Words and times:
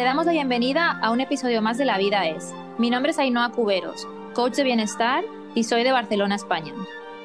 Te 0.00 0.04
damos 0.04 0.24
la 0.24 0.32
bienvenida 0.32 0.98
a 1.02 1.10
un 1.10 1.20
episodio 1.20 1.60
más 1.60 1.76
de 1.76 1.84
La 1.84 1.98
Vida 1.98 2.26
es. 2.26 2.54
Mi 2.78 2.88
nombre 2.88 3.10
es 3.10 3.18
Ainhoa 3.18 3.52
Cuberos, 3.52 4.08
coach 4.32 4.54
de 4.54 4.64
bienestar 4.64 5.22
y 5.54 5.64
soy 5.64 5.84
de 5.84 5.92
Barcelona, 5.92 6.36
España. 6.36 6.72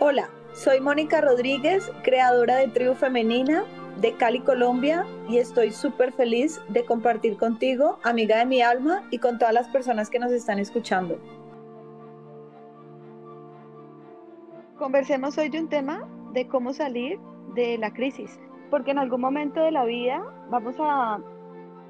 Hola, 0.02 0.30
soy 0.54 0.82
Mónica 0.82 1.22
Rodríguez, 1.22 1.90
creadora 2.04 2.58
de 2.58 2.68
Tribu 2.68 2.94
Femenina 2.94 3.64
de 4.02 4.18
Cali, 4.18 4.42
Colombia, 4.42 5.06
y 5.30 5.38
estoy 5.38 5.72
súper 5.72 6.12
feliz 6.12 6.60
de 6.68 6.84
compartir 6.84 7.38
contigo, 7.38 7.98
amiga 8.04 8.40
de 8.40 8.46
mi 8.46 8.62
alma, 8.62 9.08
y 9.10 9.20
con 9.20 9.40
todas 9.40 9.54
las 9.54 9.70
personas 9.70 10.10
que 10.10 10.20
nos 10.20 10.34
están 10.34 10.60
escuchando. 10.60 11.18
Conversemos 14.78 15.38
hoy 15.38 15.48
de 15.48 15.62
un 15.62 15.70
tema 15.70 16.06
de 16.34 16.50
cómo 16.50 16.74
salir 16.74 17.20
de 17.54 17.78
la 17.78 17.94
crisis, 17.94 18.38
porque 18.70 18.92
en 18.92 19.00
algún 19.00 19.22
momento 19.22 19.62
de 19.62 19.72
la 19.72 19.86
vida 19.86 20.22
vamos 20.50 20.76
a 20.78 21.20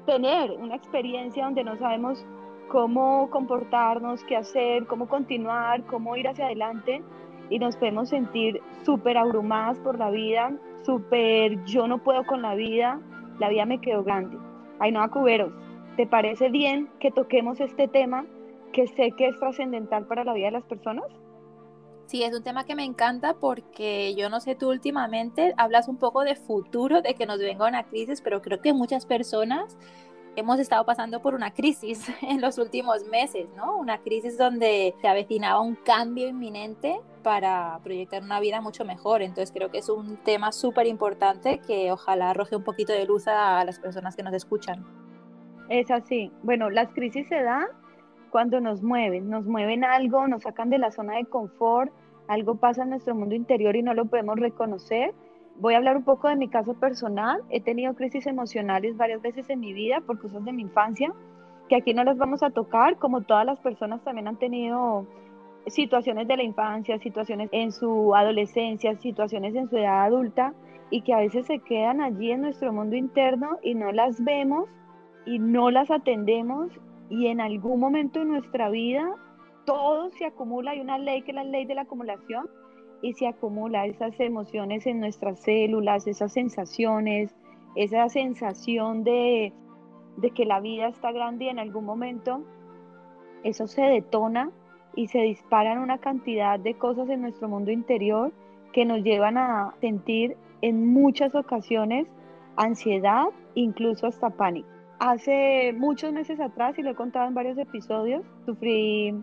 tener 0.06 0.52
una 0.52 0.76
experiencia 0.76 1.44
donde 1.44 1.64
no 1.64 1.76
sabemos 1.76 2.24
cómo 2.68 3.28
comportarnos, 3.30 4.24
qué 4.24 4.36
hacer, 4.36 4.86
cómo 4.86 5.08
continuar, 5.08 5.84
cómo 5.84 6.16
ir 6.16 6.28
hacia 6.28 6.46
adelante 6.46 7.02
y 7.50 7.58
nos 7.58 7.76
podemos 7.76 8.08
sentir 8.08 8.60
súper 8.84 9.18
abrumadas 9.18 9.78
por 9.80 9.98
la 9.98 10.10
vida, 10.10 10.52
súper 10.84 11.62
yo 11.64 11.86
no 11.86 11.98
puedo 11.98 12.24
con 12.24 12.42
la 12.42 12.54
vida, 12.54 13.00
la 13.38 13.48
vida 13.48 13.66
me 13.66 13.80
quedó 13.80 14.02
grande. 14.02 14.38
Ainhoa 14.78 15.08
Cuberos, 15.08 15.52
¿te 15.96 16.06
parece 16.06 16.48
bien 16.48 16.88
que 16.98 17.10
toquemos 17.10 17.60
este 17.60 17.88
tema 17.88 18.24
que 18.72 18.86
sé 18.86 19.12
que 19.12 19.28
es 19.28 19.38
trascendental 19.38 20.06
para 20.06 20.24
la 20.24 20.32
vida 20.32 20.46
de 20.46 20.52
las 20.52 20.64
personas? 20.64 21.06
Sí, 22.06 22.22
es 22.22 22.32
un 22.36 22.42
tema 22.44 22.64
que 22.64 22.76
me 22.76 22.84
encanta 22.84 23.34
porque 23.34 24.14
yo 24.14 24.30
no 24.30 24.38
sé, 24.40 24.54
tú 24.54 24.70
últimamente 24.70 25.54
hablas 25.56 25.88
un 25.88 25.96
poco 25.96 26.22
de 26.22 26.36
futuro, 26.36 27.02
de 27.02 27.14
que 27.14 27.26
nos 27.26 27.38
venga 27.38 27.66
una 27.66 27.82
crisis, 27.82 28.20
pero 28.20 28.40
creo 28.40 28.60
que 28.60 28.72
muchas 28.72 29.06
personas 29.06 29.76
hemos 30.36 30.60
estado 30.60 30.84
pasando 30.84 31.20
por 31.20 31.34
una 31.34 31.52
crisis 31.52 32.06
en 32.22 32.40
los 32.40 32.58
últimos 32.58 33.04
meses, 33.06 33.48
¿no? 33.56 33.76
Una 33.76 33.98
crisis 33.98 34.38
donde 34.38 34.94
se 35.00 35.08
avecinaba 35.08 35.60
un 35.60 35.74
cambio 35.74 36.28
inminente 36.28 37.00
para 37.24 37.80
proyectar 37.82 38.22
una 38.22 38.38
vida 38.38 38.60
mucho 38.60 38.84
mejor. 38.84 39.22
Entonces 39.22 39.50
creo 39.52 39.72
que 39.72 39.78
es 39.78 39.88
un 39.88 40.16
tema 40.18 40.52
súper 40.52 40.86
importante 40.86 41.60
que 41.66 41.90
ojalá 41.90 42.30
arroje 42.30 42.54
un 42.54 42.62
poquito 42.62 42.92
de 42.92 43.04
luz 43.04 43.26
a 43.26 43.64
las 43.64 43.80
personas 43.80 44.14
que 44.14 44.22
nos 44.22 44.32
escuchan. 44.32 44.86
Es 45.68 45.90
así. 45.90 46.30
Bueno, 46.44 46.70
las 46.70 46.92
crisis 46.92 47.26
se 47.26 47.42
dan 47.42 47.66
cuando 48.36 48.60
nos 48.60 48.82
mueven, 48.82 49.30
nos 49.30 49.46
mueven 49.46 49.82
algo, 49.82 50.28
nos 50.28 50.42
sacan 50.42 50.68
de 50.68 50.76
la 50.76 50.90
zona 50.90 51.16
de 51.16 51.24
confort, 51.24 51.90
algo 52.28 52.56
pasa 52.56 52.82
en 52.82 52.90
nuestro 52.90 53.14
mundo 53.14 53.34
interior 53.34 53.74
y 53.76 53.82
no 53.82 53.94
lo 53.94 54.04
podemos 54.04 54.38
reconocer 54.38 55.14
Voy 55.58 55.72
a 55.72 55.78
hablar 55.78 55.96
un 55.96 56.04
poco 56.04 56.28
de 56.28 56.36
mi 56.36 56.48
caso 56.48 56.74
personal. 56.74 57.40
He 57.48 57.62
tenido 57.62 57.94
crisis 57.94 58.26
emocionales 58.26 58.98
varias 58.98 59.22
veces 59.22 59.48
en 59.48 59.60
mi 59.60 59.72
vida 59.72 60.02
por 60.02 60.20
cosas 60.20 60.44
de 60.44 60.52
mi 60.52 60.60
infancia, 60.60 61.14
que 61.70 61.76
aquí 61.76 61.94
no 61.94 62.04
las 62.04 62.18
vamos 62.18 62.42
a 62.42 62.50
tocar, 62.50 62.98
como 62.98 63.22
todas 63.22 63.46
las 63.46 63.58
personas 63.60 64.04
también 64.04 64.28
han 64.28 64.36
tenido 64.36 65.06
situaciones 65.66 66.28
de 66.28 66.36
la 66.36 66.42
infancia, 66.42 66.98
situaciones 66.98 67.48
en 67.52 67.72
su 67.72 68.14
adolescencia, 68.14 68.96
situaciones 68.96 69.54
en 69.54 69.70
su 69.70 69.78
edad 69.78 70.04
adulta, 70.04 70.52
y 70.90 71.00
que 71.00 71.14
a 71.14 71.20
veces 71.20 71.46
se 71.46 71.60
quedan 71.60 72.02
allí 72.02 72.32
en 72.32 72.42
nuestro 72.42 72.70
mundo 72.70 72.96
interno 72.96 73.56
y 73.62 73.74
no 73.74 73.92
las 73.92 74.22
vemos 74.22 74.68
y 75.24 75.38
no 75.38 75.70
las 75.70 75.90
atendemos 75.90 76.70
y 77.08 77.26
en 77.26 77.40
algún 77.40 77.80
momento 77.80 78.20
de 78.20 78.26
nuestra 78.26 78.68
vida 78.68 79.14
todo 79.64 80.10
se 80.10 80.26
acumula. 80.26 80.72
Hay 80.72 80.80
una 80.80 80.98
ley 80.98 81.22
que 81.22 81.32
es 81.32 81.34
la 81.34 81.44
ley 81.44 81.64
de 81.64 81.74
la 81.74 81.82
acumulación 81.82 82.48
y 83.02 83.12
se 83.14 83.26
acumula 83.26 83.86
esas 83.86 84.18
emociones 84.20 84.86
en 84.86 85.00
nuestras 85.00 85.40
células, 85.40 86.06
esas 86.06 86.32
sensaciones, 86.32 87.34
esa 87.74 88.08
sensación 88.08 89.04
de, 89.04 89.52
de 90.16 90.30
que 90.30 90.44
la 90.44 90.60
vida 90.60 90.88
está 90.88 91.12
grande 91.12 91.46
y 91.46 91.48
en 91.48 91.58
algún 91.58 91.84
momento 91.84 92.42
eso 93.44 93.66
se 93.66 93.82
detona 93.82 94.50
y 94.94 95.08
se 95.08 95.20
disparan 95.20 95.78
una 95.78 95.98
cantidad 95.98 96.58
de 96.58 96.74
cosas 96.74 97.08
en 97.10 97.20
nuestro 97.20 97.48
mundo 97.48 97.70
interior 97.70 98.32
que 98.72 98.84
nos 98.84 99.02
llevan 99.02 99.36
a 99.36 99.74
sentir 99.80 100.36
en 100.62 100.92
muchas 100.92 101.34
ocasiones 101.34 102.06
ansiedad, 102.56 103.26
incluso 103.54 104.06
hasta 104.06 104.30
pánico. 104.30 104.75
Hace 104.98 105.74
muchos 105.74 106.12
meses 106.12 106.40
atrás, 106.40 106.78
y 106.78 106.82
lo 106.82 106.90
he 106.90 106.94
contado 106.94 107.28
en 107.28 107.34
varios 107.34 107.58
episodios, 107.58 108.24
sufrí 108.46 109.14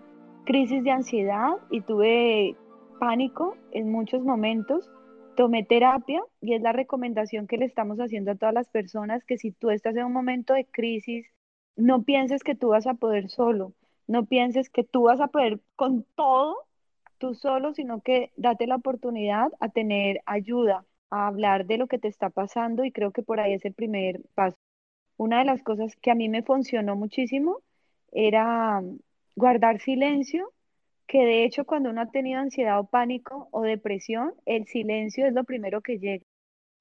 crisis 0.46 0.84
de 0.84 0.92
ansiedad 0.92 1.54
y 1.72 1.82
tuve 1.82 2.56
pánico 3.00 3.58
en 3.72 3.92
muchos 3.92 4.24
momentos, 4.24 4.90
tomé 5.36 5.64
terapia 5.64 6.22
y 6.42 6.54
es 6.54 6.62
la 6.62 6.74
recomendación 6.74 7.48
que 7.48 7.58
le 7.58 7.66
estamos 7.66 7.98
haciendo 8.00 8.32
a 8.32 8.36
todas 8.36 8.54
las 8.54 8.70
personas 8.70 9.26
que 9.26 9.38
si 9.38 9.52
tú 9.52 9.72
estás 9.72 9.96
en 9.96 10.06
un 10.06 10.14
momento 10.14 10.54
de 10.54 10.66
crisis, 10.66 11.26
no 11.76 12.04
pienses 12.04 12.44
que 12.44 12.56
tú 12.56 12.70
vas 12.70 12.86
a 12.86 12.94
poder 12.94 13.30
solo, 13.30 13.74
no 14.08 14.26
pienses 14.26 14.70
que 14.70 14.84
tú 14.84 15.04
vas 15.04 15.22
a 15.22 15.28
poder 15.28 15.60
con 15.76 16.06
todo 16.16 16.56
tú 17.18 17.34
solo, 17.36 17.74
sino 17.74 18.02
que 18.02 18.32
date 18.36 18.68
la 18.68 18.76
oportunidad 18.76 19.52
a 19.60 19.70
tener 19.70 20.22
ayuda, 20.26 20.86
a 21.10 21.28
hablar 21.28 21.66
de 21.66 21.78
lo 21.78 21.88
que 21.88 22.00
te 22.00 22.10
está 22.10 22.30
pasando 22.30 22.84
y 22.86 22.92
creo 22.92 23.12
que 23.12 23.24
por 23.24 23.40
ahí 23.40 23.54
es 23.54 23.66
el 23.66 23.74
primer 23.74 24.22
paso. 24.36 24.58
Una 25.18 25.40
de 25.40 25.46
las 25.46 25.64
cosas 25.64 25.96
que 25.98 26.12
a 26.12 26.16
mí 26.16 26.30
me 26.30 26.44
funcionó 26.44 26.96
muchísimo 26.96 27.60
era 28.12 28.82
guardar 29.36 29.80
silencio 29.80 30.54
que 31.08 31.20
de 31.26 31.44
hecho 31.44 31.66
cuando 31.66 31.90
uno 31.90 32.02
ha 32.02 32.12
tenido 32.12 32.40
ansiedad 32.40 32.80
o 32.80 32.86
pánico 32.88 33.48
o 33.52 33.62
depresión, 33.62 34.34
el 34.46 34.66
silencio 34.68 35.28
es 35.28 35.34
lo 35.34 35.44
primero 35.44 35.82
que 35.82 36.00
llega. 36.00 36.26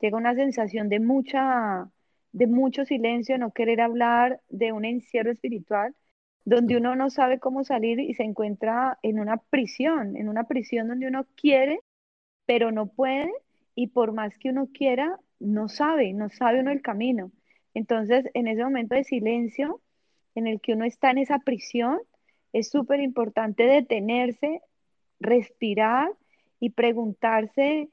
Llega 0.01 0.17
una 0.17 0.35
sensación 0.35 0.89
de 0.89 1.01
mucha, 1.01 1.91
de 2.33 2.47
mucho 2.47 2.85
silencio, 2.85 3.39
no 3.39 3.53
querer 3.53 3.81
hablar, 3.81 4.41
de 4.49 4.73
un 4.73 4.85
encierro 4.85 5.33
espiritual, 5.33 5.95
donde 6.45 6.77
uno 6.77 6.97
no 6.97 7.11
sabe 7.11 7.39
cómo 7.41 7.65
salir 7.65 8.01
y 8.01 8.15
se 8.15 8.25
encuentra 8.25 8.99
en 9.03 9.21
una 9.21 9.37
prisión, 9.39 10.17
en 10.17 10.29
una 10.29 10.45
prisión 10.45 10.89
donde 10.89 11.09
uno 11.09 11.27
quiere, 11.37 11.81
pero 12.47 12.73
no 12.73 12.87
puede, 12.87 13.31
y 13.75 13.89
por 13.89 14.13
más 14.13 14.39
que 14.39 14.51
uno 14.51 14.69
quiera, 14.73 15.19
no 15.41 15.69
sabe, 15.69 16.13
no 16.15 16.31
sabe 16.31 16.61
uno 16.61 16.71
el 16.71 16.83
camino. 16.83 17.33
Entonces, 17.75 18.27
en 18.35 18.47
ese 18.49 18.65
momento 18.65 18.95
de 18.95 19.05
silencio, 19.05 19.81
en 20.35 20.47
el 20.47 20.61
que 20.61 20.75
uno 20.75 20.85
está 20.85 21.11
en 21.11 21.19
esa 21.19 21.39
prisión, 21.39 22.01
es 22.53 22.71
súper 22.71 23.01
importante 23.01 23.65
detenerse, 23.65 24.61
respirar 25.21 26.11
y 26.61 26.71
preguntarse, 26.71 27.89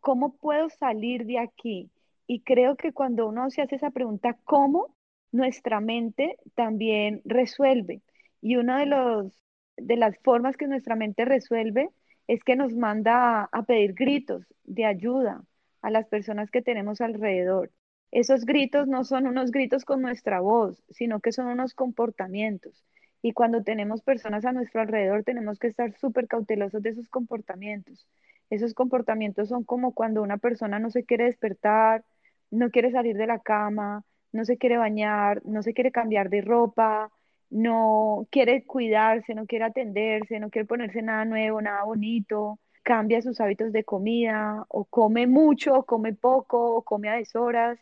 ¿cómo 0.00 0.36
puedo 0.36 0.70
salir 0.70 1.26
de 1.26 1.38
aquí? 1.38 1.90
Y 2.26 2.40
creo 2.40 2.76
que 2.76 2.92
cuando 2.92 3.28
uno 3.28 3.50
se 3.50 3.62
hace 3.62 3.76
esa 3.76 3.90
pregunta, 3.90 4.38
¿cómo? 4.44 4.94
Nuestra 5.32 5.80
mente 5.80 6.38
también 6.54 7.20
resuelve. 7.24 8.02
Y 8.40 8.56
una 8.56 8.80
de, 8.80 8.86
los, 8.86 9.42
de 9.76 9.96
las 9.96 10.16
formas 10.18 10.56
que 10.56 10.66
nuestra 10.68 10.96
mente 10.96 11.24
resuelve 11.24 11.90
es 12.28 12.42
que 12.44 12.56
nos 12.56 12.74
manda 12.74 13.42
a, 13.42 13.48
a 13.52 13.62
pedir 13.64 13.94
gritos 13.94 14.46
de 14.64 14.84
ayuda 14.84 15.42
a 15.82 15.90
las 15.90 16.06
personas 16.08 16.50
que 16.50 16.62
tenemos 16.62 17.00
alrededor. 17.00 17.70
Esos 18.12 18.44
gritos 18.46 18.88
no 18.88 19.04
son 19.04 19.26
unos 19.26 19.50
gritos 19.50 19.84
con 19.84 20.00
nuestra 20.02 20.40
voz, 20.40 20.82
sino 20.90 21.20
que 21.20 21.32
son 21.32 21.46
unos 21.48 21.74
comportamientos. 21.74 22.84
Y 23.22 23.32
cuando 23.32 23.62
tenemos 23.62 24.02
personas 24.02 24.44
a 24.44 24.52
nuestro 24.52 24.80
alrededor, 24.80 25.24
tenemos 25.24 25.58
que 25.58 25.66
estar 25.66 25.92
súper 25.98 26.28
cautelosos 26.28 26.82
de 26.82 26.90
esos 26.90 27.08
comportamientos. 27.08 28.06
Esos 28.50 28.74
comportamientos 28.74 29.48
son 29.48 29.64
como 29.64 29.92
cuando 29.92 30.22
una 30.22 30.38
persona 30.38 30.78
no 30.78 30.90
se 30.90 31.04
quiere 31.04 31.24
despertar, 31.24 32.04
no 32.50 32.70
quiere 32.70 32.92
salir 32.92 33.16
de 33.16 33.26
la 33.26 33.40
cama, 33.40 34.04
no 34.32 34.44
se 34.44 34.56
quiere 34.58 34.78
bañar, 34.78 35.42
no 35.44 35.62
se 35.62 35.74
quiere 35.74 35.90
cambiar 35.90 36.30
de 36.30 36.42
ropa, 36.42 37.10
no 37.50 38.26
quiere 38.30 38.64
cuidarse, 38.64 39.34
no 39.34 39.46
quiere 39.46 39.64
atenderse, 39.66 40.38
no 40.40 40.50
quiere 40.50 40.66
ponerse 40.66 41.02
nada 41.02 41.24
nuevo, 41.24 41.60
nada 41.60 41.84
bonito, 41.84 42.58
cambia 42.82 43.22
sus 43.22 43.40
hábitos 43.40 43.72
de 43.72 43.84
comida, 43.84 44.64
o 44.68 44.84
come 44.84 45.26
mucho, 45.26 45.74
o 45.74 45.84
come 45.86 46.14
poco, 46.14 46.76
o 46.76 46.82
come 46.82 47.08
a 47.08 47.14
deshoras. 47.16 47.78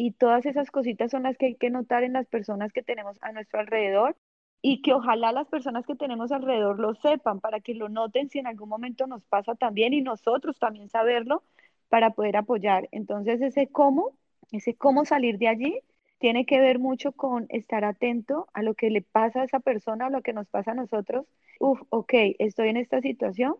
Y 0.00 0.12
todas 0.12 0.46
esas 0.46 0.70
cositas 0.70 1.10
son 1.10 1.24
las 1.24 1.36
que 1.36 1.46
hay 1.46 1.54
que 1.56 1.70
notar 1.70 2.04
en 2.04 2.12
las 2.12 2.28
personas 2.28 2.72
que 2.72 2.84
tenemos 2.84 3.18
a 3.20 3.32
nuestro 3.32 3.58
alrededor 3.58 4.16
y 4.62 4.80
que 4.80 4.92
ojalá 4.92 5.32
las 5.32 5.48
personas 5.48 5.86
que 5.86 5.96
tenemos 5.96 6.30
alrededor 6.30 6.78
lo 6.78 6.94
sepan 6.94 7.40
para 7.40 7.58
que 7.58 7.74
lo 7.74 7.88
noten 7.88 8.30
si 8.30 8.38
en 8.38 8.46
algún 8.46 8.68
momento 8.68 9.08
nos 9.08 9.24
pasa 9.24 9.56
también 9.56 9.92
y 9.94 10.00
nosotros 10.00 10.56
también 10.60 10.88
saberlo 10.88 11.42
para 11.88 12.10
poder 12.10 12.36
apoyar. 12.36 12.88
Entonces 12.92 13.40
ese 13.42 13.66
cómo, 13.72 14.12
ese 14.52 14.76
cómo 14.76 15.04
salir 15.04 15.36
de 15.36 15.48
allí 15.48 15.80
tiene 16.18 16.46
que 16.46 16.60
ver 16.60 16.78
mucho 16.78 17.10
con 17.10 17.46
estar 17.48 17.84
atento 17.84 18.46
a 18.52 18.62
lo 18.62 18.74
que 18.74 18.90
le 18.90 19.02
pasa 19.02 19.40
a 19.42 19.44
esa 19.46 19.58
persona, 19.58 20.06
a 20.06 20.10
lo 20.10 20.22
que 20.22 20.32
nos 20.32 20.46
pasa 20.48 20.70
a 20.72 20.74
nosotros. 20.74 21.26
Uf, 21.58 21.80
ok, 21.90 22.14
estoy 22.38 22.68
en 22.68 22.76
esta 22.76 23.00
situación, 23.00 23.56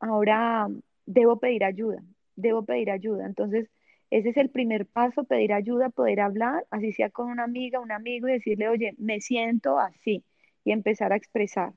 ahora 0.00 0.68
debo 1.04 1.38
pedir 1.38 1.64
ayuda, 1.64 2.02
debo 2.34 2.64
pedir 2.64 2.90
ayuda. 2.90 3.26
Entonces, 3.26 3.68
ese 4.12 4.30
es 4.30 4.36
el 4.38 4.50
primer 4.50 4.86
paso, 4.86 5.24
pedir 5.24 5.52
ayuda, 5.52 5.90
poder 5.90 6.20
hablar, 6.20 6.66
así 6.70 6.92
sea 6.92 7.10
con 7.10 7.30
una 7.30 7.44
amiga, 7.44 7.80
un 7.80 7.92
amigo 7.92 8.28
y 8.28 8.32
decirle, 8.34 8.68
oye, 8.68 8.94
me 8.98 9.20
siento 9.20 9.78
así 9.80 10.24
y 10.64 10.72
empezar 10.72 11.12
a 11.12 11.16
expresar. 11.16 11.74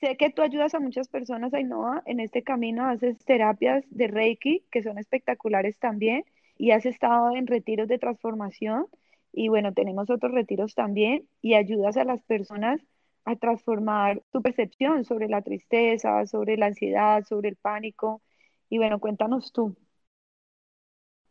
Sé 0.00 0.16
que 0.16 0.30
tú 0.30 0.42
ayudas 0.42 0.74
a 0.74 0.80
muchas 0.80 1.08
personas, 1.08 1.52
Ainhoa, 1.54 2.02
en 2.06 2.20
este 2.20 2.42
camino 2.44 2.86
haces 2.88 3.18
terapias 3.24 3.84
de 3.90 4.06
Reiki 4.08 4.64
que 4.70 4.82
son 4.82 4.98
espectaculares 4.98 5.78
también 5.78 6.24
y 6.56 6.70
has 6.72 6.86
estado 6.86 7.34
en 7.36 7.46
retiros 7.46 7.88
de 7.88 7.98
transformación 7.98 8.86
Y 9.32 9.48
bueno, 9.48 9.74
tenemos 9.74 10.10
otros 10.10 10.32
retiros 10.32 10.74
también 10.74 11.28
y 11.42 11.54
ayudas 11.54 11.96
a 11.96 12.04
las 12.04 12.22
personas 12.24 12.80
a 13.24 13.36
transformar 13.36 14.22
su 14.32 14.42
percepción 14.42 15.04
sobre 15.04 15.28
la 15.28 15.42
tristeza, 15.42 16.26
sobre 16.26 16.56
la 16.56 16.66
ansiedad, 16.66 17.24
sobre 17.24 17.50
el 17.50 17.56
pánico. 17.56 18.22
Y 18.70 18.78
bueno, 18.78 19.00
cuéntanos 19.00 19.52
tú. 19.52 19.76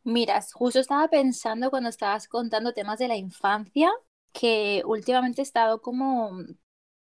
Miras, 0.07 0.53
justo 0.53 0.79
estaba 0.79 1.09
pensando 1.09 1.69
cuando 1.69 1.89
estabas 1.89 2.29
contando 2.29 2.73
temas 2.73 2.97
de 2.97 3.09
la 3.09 3.17
infancia, 3.17 3.91
que 4.31 4.81
últimamente 4.85 5.41
he 5.41 5.43
estado 5.43 5.81
como 5.81 6.31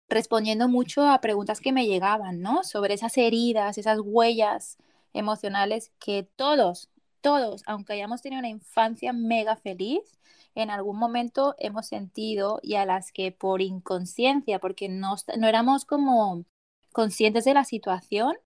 respondiendo 0.08 0.66
mucho 0.66 1.06
a 1.06 1.20
preguntas 1.20 1.60
que 1.60 1.72
me 1.75 1.87
llegaban, 1.87 2.40
¿no? 2.40 2.64
Sobre 2.64 2.94
esas 2.94 3.19
heridas, 3.19 3.76
esas 3.76 3.98
huellas 4.02 4.78
emocionales 5.12 5.93
que 5.98 6.26
todos, 6.37 6.88
todos, 7.20 7.62
aunque 7.66 7.93
hayamos 7.93 8.22
tenido 8.22 8.38
una 8.38 8.48
infancia 8.48 9.12
mega 9.12 9.56
feliz, 9.56 10.00
en 10.54 10.70
algún 10.70 10.99
momento 10.99 11.54
hemos 11.58 11.87
sentido 11.88 12.60
y 12.62 12.76
a 12.76 12.87
las 12.87 13.12
que 13.12 13.31
por 13.31 13.60
inconsciencia, 13.60 14.58
porque 14.58 14.88
no, 14.88 15.16
no 15.38 15.46
éramos 15.49 15.84
como 15.84 16.46
conscientes 16.94 17.44
de 17.44 17.52
la 17.52 17.64
situación, 17.64 18.38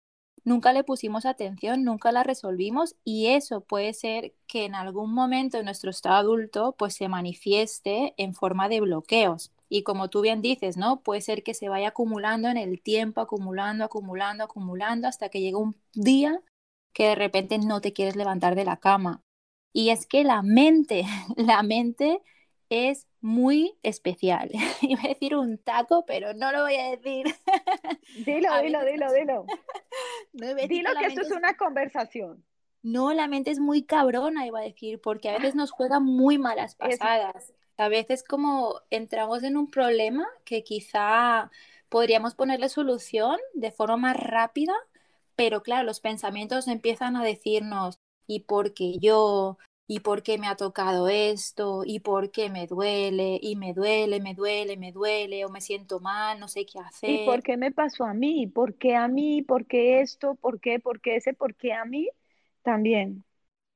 nunca 0.44 0.72
le 0.72 0.84
pusimos 0.84 1.26
atención, 1.26 1.84
nunca 1.84 2.12
la 2.12 2.22
resolvimos 2.22 2.96
y 3.04 3.28
eso 3.28 3.60
puede 3.62 3.92
ser 3.94 4.34
que 4.46 4.64
en 4.64 4.74
algún 4.74 5.12
momento 5.12 5.58
en 5.58 5.64
nuestro 5.66 5.90
estado 5.90 6.16
adulto 6.16 6.74
pues 6.78 6.94
se 6.94 7.08
manifieste 7.08 8.14
en 8.16 8.34
forma 8.34 8.68
de 8.68 8.80
bloqueos. 8.80 9.52
Y 9.68 9.82
como 9.84 10.10
tú 10.10 10.20
bien 10.20 10.42
dices, 10.42 10.76
¿no? 10.76 11.00
Puede 11.02 11.20
ser 11.20 11.42
que 11.44 11.54
se 11.54 11.68
vaya 11.68 11.88
acumulando 11.88 12.48
en 12.48 12.56
el 12.56 12.82
tiempo, 12.82 13.20
acumulando, 13.20 13.84
acumulando, 13.84 14.44
acumulando, 14.44 15.06
hasta 15.08 15.28
que 15.28 15.40
llega 15.40 15.58
un 15.58 15.76
día 15.94 16.40
que 16.92 17.04
de 17.08 17.14
repente 17.14 17.58
no 17.58 17.80
te 17.80 17.92
quieres 17.92 18.16
levantar 18.16 18.54
de 18.56 18.64
la 18.64 18.78
cama. 18.78 19.22
Y 19.72 19.90
es 19.90 20.06
que 20.06 20.24
la 20.24 20.42
mente, 20.42 21.04
la 21.36 21.62
mente 21.62 22.20
es 22.70 23.08
muy 23.20 23.76
especial. 23.82 24.50
Iba 24.80 25.02
a 25.02 25.08
decir 25.08 25.36
un 25.36 25.58
taco, 25.58 26.06
pero 26.06 26.32
no 26.32 26.52
lo 26.52 26.62
voy 26.62 26.76
a 26.76 26.90
decir. 26.90 27.26
Dilo, 28.24 28.60
dilo, 28.62 28.84
dilo, 28.84 29.12
dilo. 29.12 29.46
dilo 30.68 30.90
que 30.98 31.06
esto 31.06 31.20
es 31.20 31.30
una 31.32 31.56
conversación. 31.56 32.44
No, 32.82 33.12
la 33.12 33.28
mente 33.28 33.50
es 33.50 33.60
muy 33.60 33.82
cabrona, 33.82 34.46
iba 34.46 34.60
a 34.60 34.62
decir, 34.62 35.00
porque 35.02 35.28
a 35.28 35.36
veces 35.36 35.54
nos 35.54 35.70
juega 35.70 36.00
muy 36.00 36.38
malas 36.38 36.76
pasadas. 36.76 37.52
A 37.76 37.88
veces 37.88 38.24
como 38.24 38.80
entramos 38.88 39.42
en 39.42 39.58
un 39.58 39.70
problema 39.70 40.26
que 40.44 40.64
quizá 40.64 41.50
podríamos 41.90 42.34
ponerle 42.34 42.70
solución 42.70 43.38
de 43.52 43.70
forma 43.70 43.98
más 43.98 44.16
rápida, 44.16 44.72
pero 45.36 45.62
claro, 45.62 45.84
los 45.84 46.00
pensamientos 46.00 46.68
empiezan 46.68 47.16
a 47.16 47.24
decirnos, 47.24 48.00
¿y 48.26 48.40
por 48.40 48.72
qué 48.72 48.98
yo? 48.98 49.58
¿Y 49.92 49.98
por 50.00 50.22
qué 50.22 50.38
me 50.38 50.46
ha 50.46 50.54
tocado 50.54 51.08
esto? 51.08 51.82
¿Y 51.84 51.98
por 51.98 52.30
qué 52.30 52.48
me 52.48 52.68
duele? 52.68 53.40
Y 53.42 53.56
me 53.56 53.74
duele, 53.74 54.20
me 54.20 54.34
duele, 54.34 54.76
me 54.76 54.92
duele, 54.92 55.44
o 55.44 55.48
me 55.48 55.60
siento 55.60 55.98
mal, 55.98 56.38
no 56.38 56.46
sé 56.46 56.64
qué 56.64 56.78
hacer. 56.78 57.10
¿Y 57.10 57.18
por 57.18 57.42
qué 57.42 57.56
me 57.56 57.72
pasó 57.72 58.04
a 58.04 58.14
mí? 58.14 58.46
¿Por 58.46 58.76
qué 58.76 58.94
a 58.94 59.08
mí? 59.08 59.42
¿Por 59.42 59.66
qué 59.66 60.00
esto? 60.00 60.36
¿Por 60.36 60.60
qué? 60.60 60.78
¿Por 60.78 61.00
qué 61.00 61.16
ese? 61.16 61.34
¿Por 61.34 61.56
qué 61.56 61.72
a 61.72 61.84
mí? 61.84 62.08
También. 62.62 63.24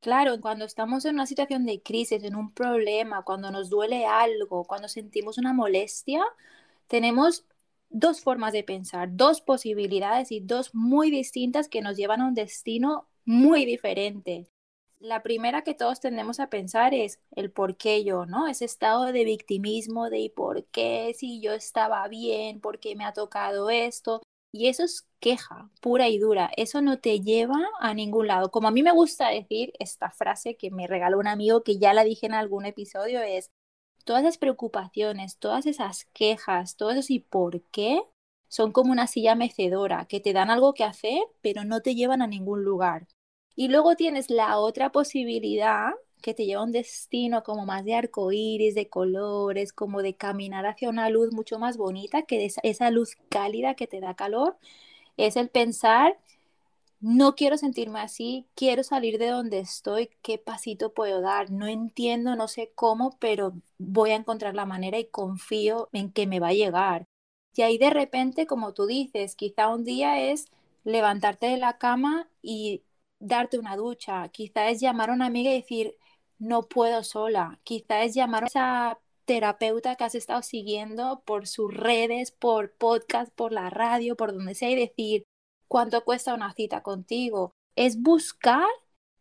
Claro, 0.01 0.39
cuando 0.41 0.67
estamos 0.67 1.05
en 1.07 1.15
una 1.15 1.27
situación 1.27 1.65
de 1.65 1.83
crisis, 1.83 2.23
en 2.25 2.37
un 2.37 2.53
problema, 2.53 3.23
cuando 3.25 3.51
nos 3.51 3.71
duele 3.71 4.05
algo, 4.07 4.65
cuando 4.65 4.87
sentimos 4.89 5.39
una 5.39 5.55
molestia, 5.55 6.23
tenemos 6.89 7.47
dos 7.91 8.21
formas 8.23 8.53
de 8.53 8.65
pensar, 8.65 9.09
dos 9.13 9.41
posibilidades 9.41 10.31
y 10.33 10.41
dos 10.41 10.75
muy 10.75 11.11
distintas 11.11 11.69
que 11.69 11.81
nos 11.83 11.97
llevan 11.97 12.21
a 12.21 12.29
un 12.29 12.35
destino 12.35 13.09
muy 13.25 13.65
diferente. 13.65 14.49
La 15.05 15.23
primera 15.23 15.61
que 15.65 15.75
todos 15.75 16.01
tendemos 16.01 16.41
a 16.41 16.49
pensar 16.49 16.95
es 16.95 17.21
el 17.33 17.51
por 17.51 17.77
qué 17.77 18.05
yo, 18.05 18.25
¿no? 18.25 18.49
Ese 18.49 18.65
estado 18.65 19.05
de 19.12 19.25
victimismo 19.25 20.09
de 20.09 20.33
por 20.35 20.65
qué 20.69 21.12
si 21.15 21.43
yo 21.43 21.53
estaba 21.53 22.09
bien, 22.09 22.59
por 22.59 22.79
qué 22.81 22.97
me 22.97 23.05
ha 23.05 23.12
tocado 23.12 23.69
esto. 23.69 24.23
Y 24.51 24.69
eso 24.69 24.83
es 24.83 25.06
queja 25.21 25.69
pura 25.83 26.09
y 26.09 26.19
dura. 26.19 26.51
Eso 26.56 26.81
no 26.81 27.01
te 27.01 27.21
lleva 27.21 27.61
a 27.81 27.93
ningún 27.93 28.29
lado. 28.29 28.51
Como 28.51 28.67
a 28.69 28.71
mí 28.71 28.83
me 28.83 28.93
gusta 28.93 29.29
decir 29.29 29.75
esta 29.79 30.11
frase 30.11 30.56
que 30.56 30.71
me 30.71 30.87
regaló 30.87 31.19
un 31.19 31.27
amigo 31.27 31.62
que 31.65 31.77
ya 31.79 31.93
la 31.93 32.03
dije 32.03 32.25
en 32.25 32.33
algún 32.33 32.65
episodio 32.65 33.21
es, 33.21 33.51
todas 34.05 34.23
esas 34.23 34.39
preocupaciones, 34.39 35.37
todas 35.37 35.67
esas 35.67 36.06
quejas, 36.15 36.77
todo 36.77 36.93
eso 36.93 37.12
y 37.12 37.21
por 37.21 37.61
qué 37.65 38.01
son 38.49 38.73
como 38.73 38.91
una 38.91 39.06
silla 39.06 39.35
mecedora 39.35 40.06
que 40.06 40.21
te 40.21 40.33
dan 40.33 40.49
algo 40.51 40.73
que 40.73 40.85
hacer, 40.85 41.21
pero 41.43 41.65
no 41.65 41.83
te 41.83 41.95
llevan 41.95 42.23
a 42.23 42.27
ningún 42.27 42.65
lugar. 42.65 43.06
Y 43.56 43.69
luego 43.69 43.97
tienes 43.97 44.31
la 44.31 44.59
otra 44.59 44.91
posibilidad 44.91 45.93
que 46.23 46.35
te 46.35 46.47
lleva 46.47 46.62
a 46.62 46.65
un 46.65 46.73
destino 46.73 47.43
como 47.43 47.67
más 47.67 47.85
de 47.85 47.95
arcoíris, 47.95 48.75
de 48.75 48.89
colores, 48.89 49.73
como 49.73 50.03
de 50.03 50.15
caminar 50.15 50.67
hacia 50.67 50.89
una 50.89 51.11
luz 51.11 51.33
mucho 51.33 51.59
más 51.59 51.77
bonita, 51.77 52.23
que 52.23 52.47
esa, 52.47 52.61
esa 52.65 52.91
luz 52.91 53.17
cálida 53.29 53.75
que 53.75 53.87
te 53.87 54.01
da 54.01 54.15
calor, 54.15 54.56
es 55.19 55.37
el 55.37 55.51
pensar, 55.51 56.19
no 57.01 57.35
quiero 57.35 57.59
sentirme 57.59 58.01
así, 58.01 58.47
quiero 58.55 58.83
salir 58.83 59.19
de 59.19 59.29
donde 59.29 59.59
estoy, 59.61 60.11
qué 60.23 60.39
pasito 60.39 60.95
puedo 60.95 61.21
dar, 61.21 61.51
no 61.51 61.67
entiendo, 61.67 62.37
no 62.37 62.49
sé 62.49 62.73
cómo, 62.75 63.17
pero 63.21 63.53
voy 63.79 64.11
a 64.12 64.17
encontrar 64.17 64.55
la 64.55 64.65
manera 64.65 64.99
y 64.99 65.05
confío 65.05 65.91
en 65.93 66.11
que 66.11 66.27
me 66.27 66.41
va 66.41 66.49
a 66.49 66.55
llegar. 66.55 67.06
Y 67.55 67.62
ahí 67.62 67.79
de 67.79 67.91
repente, 67.91 68.47
como 68.47 68.73
tú 68.73 68.87
dices, 68.87 69.37
quizá 69.37 69.69
un 69.69 69.85
día 69.85 70.21
es 70.21 70.47
levantarte 70.85 71.47
de 71.47 71.59
la 71.59 71.79
cama 71.79 72.29
y 72.43 72.83
darte 73.25 73.59
una 73.59 73.76
ducha, 73.76 74.29
quizá 74.29 74.69
es 74.71 74.81
llamar 74.81 75.11
a 75.11 75.15
una 75.15 75.26
amiga 75.26 75.50
y 75.50 75.61
decir, 75.61 75.97
no 76.38 76.62
puedo 76.62 77.03
sola. 77.03 77.61
Quizá 77.65 78.03
es 78.05 78.15
llamar 78.15 78.44
a 78.44 78.47
esa 78.47 78.99
terapeuta 79.25 79.97
que 79.97 80.05
has 80.05 80.15
estado 80.15 80.43
siguiendo 80.43 81.23
por 81.25 81.47
sus 81.47 81.75
redes, 81.75 82.31
por 82.31 82.73
podcast, 82.73 83.32
por 83.35 83.53
la 83.53 83.71
radio, 83.71 84.17
por 84.17 84.32
donde 84.32 84.55
sea 84.55 84.71
y 84.71 84.76
decir 84.76 85.25
cuánto 85.69 86.05
cuesta 86.05 86.35
una 86.35 86.53
cita 86.53 86.82
contigo. 86.82 87.53
Es 87.76 88.00
buscar 88.03 88.67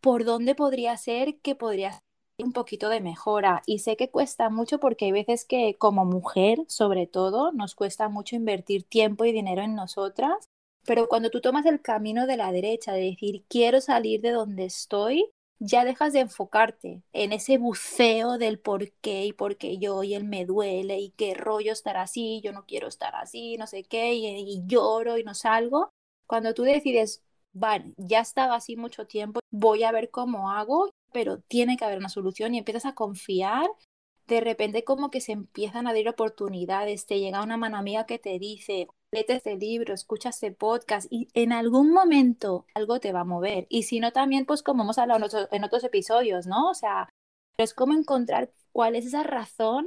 por 0.00 0.24
dónde 0.24 0.54
podría 0.54 0.96
ser 0.96 1.40
que 1.40 1.54
podría 1.54 1.92
ser 1.92 2.02
un 2.38 2.52
poquito 2.52 2.88
de 2.90 3.00
mejora. 3.00 3.62
Y 3.66 3.78
sé 3.78 3.96
que 3.96 4.10
cuesta 4.10 4.50
mucho 4.50 4.78
porque 4.78 5.06
hay 5.06 5.12
veces 5.12 5.44
que 5.46 5.76
como 5.78 6.04
mujer, 6.04 6.64
sobre 6.68 7.06
todo, 7.06 7.52
nos 7.52 7.74
cuesta 7.74 8.08
mucho 8.08 8.36
invertir 8.36 8.84
tiempo 8.84 9.24
y 9.24 9.32
dinero 9.32 9.62
en 9.62 9.74
nosotras. 9.74 10.50
Pero 10.86 11.08
cuando 11.08 11.30
tú 11.30 11.40
tomas 11.40 11.66
el 11.66 11.80
camino 11.80 12.26
de 12.26 12.36
la 12.36 12.52
derecha, 12.52 12.92
de 12.92 13.10
decir, 13.10 13.44
quiero 13.48 13.80
salir 13.80 14.20
de 14.20 14.32
donde 14.32 14.64
estoy, 14.66 15.30
ya 15.58 15.84
dejas 15.84 16.12
de 16.12 16.20
enfocarte 16.20 17.02
en 17.12 17.32
ese 17.32 17.58
buceo 17.58 18.38
del 18.38 18.58
por 18.58 18.90
qué 19.00 19.24
y 19.24 19.32
por 19.32 19.56
qué 19.56 19.78
yo 19.78 20.02
y 20.02 20.14
él 20.14 20.24
me 20.24 20.44
duele 20.44 20.98
y 20.98 21.10
qué 21.12 21.34
rollo 21.34 21.72
estar 21.72 21.96
así, 21.96 22.40
yo 22.42 22.52
no 22.52 22.64
quiero 22.66 22.88
estar 22.88 23.14
así, 23.16 23.56
no 23.56 23.66
sé 23.66 23.84
qué, 23.84 24.14
y, 24.14 24.62
lloro 24.66 25.16
y 25.18 25.24
no 25.24 25.34
salgo. 25.34 25.90
Cuando 26.26 26.54
tú 26.54 26.62
decides, 26.64 27.22
vale, 27.52 27.94
ya 27.96 28.20
estaba 28.20 28.56
así 28.56 28.76
mucho 28.76 29.06
tiempo, 29.06 29.40
voy 29.50 29.84
a 29.84 29.92
ver 29.92 30.10
cómo 30.10 30.50
hago, 30.50 30.90
pero 31.12 31.38
tiene 31.40 31.76
que 31.76 31.84
haber 31.84 31.98
una 31.98 32.08
solución 32.08 32.54
y 32.54 32.58
empiezas 32.58 32.86
a 32.86 32.94
confiar 32.94 33.66
de 34.26 34.40
repente 34.40 34.84
como 34.84 35.10
que 35.10 35.20
se 35.20 35.32
empiezan 35.32 35.86
a 35.86 35.92
dar 35.92 36.08
oportunidades, 36.08 37.06
te 37.06 37.20
llega 37.20 37.42
una 37.42 37.56
mano 37.56 37.76
amiga 37.76 38.06
que 38.06 38.18
te 38.18 38.38
dice, 38.38 38.88
léete 39.14 39.34
este 39.34 39.56
libro, 39.56 39.94
escucha 39.94 40.30
este 40.30 40.50
podcast 40.52 41.06
y 41.10 41.28
en 41.34 41.52
algún 41.52 41.92
momento 41.92 42.66
algo 42.74 43.00
te 43.00 43.12
va 43.12 43.20
a 43.20 43.24
mover. 43.24 43.66
Y 43.70 43.84
si 43.84 44.00
no, 44.00 44.12
también 44.12 44.44
pues 44.44 44.62
como 44.62 44.82
hemos 44.82 44.98
hablado 44.98 45.24
en 45.50 45.64
otros, 45.64 45.84
episodios, 45.84 46.46
¿no? 46.46 46.70
O 46.70 46.74
sea, 46.74 47.08
es 47.56 47.74
como 47.74 47.94
encontrar 47.94 48.50
cuál 48.72 48.96
es 48.96 49.06
esa 49.06 49.22
razón 49.22 49.86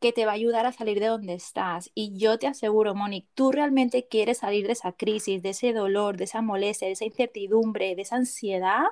que 0.00 0.12
te 0.12 0.26
va 0.26 0.32
a 0.32 0.34
ayudar 0.34 0.66
a 0.66 0.72
salir 0.72 0.98
de 0.98 1.06
donde 1.06 1.34
estás. 1.34 1.90
Y 1.94 2.16
yo 2.18 2.38
te 2.38 2.46
aseguro, 2.46 2.94
Monique, 2.94 3.28
tú 3.34 3.52
realmente 3.52 4.08
quieres 4.08 4.38
salir 4.38 4.66
de 4.66 4.72
esa 4.72 4.92
crisis, 4.92 5.42
de 5.42 5.50
ese 5.50 5.72
dolor, 5.72 6.16
de 6.16 6.24
esa 6.24 6.42
molestia, 6.42 6.88
de 6.88 6.92
esa 6.92 7.04
incertidumbre, 7.04 7.94
de 7.94 8.02
esa 8.02 8.16
ansiedad, 8.16 8.84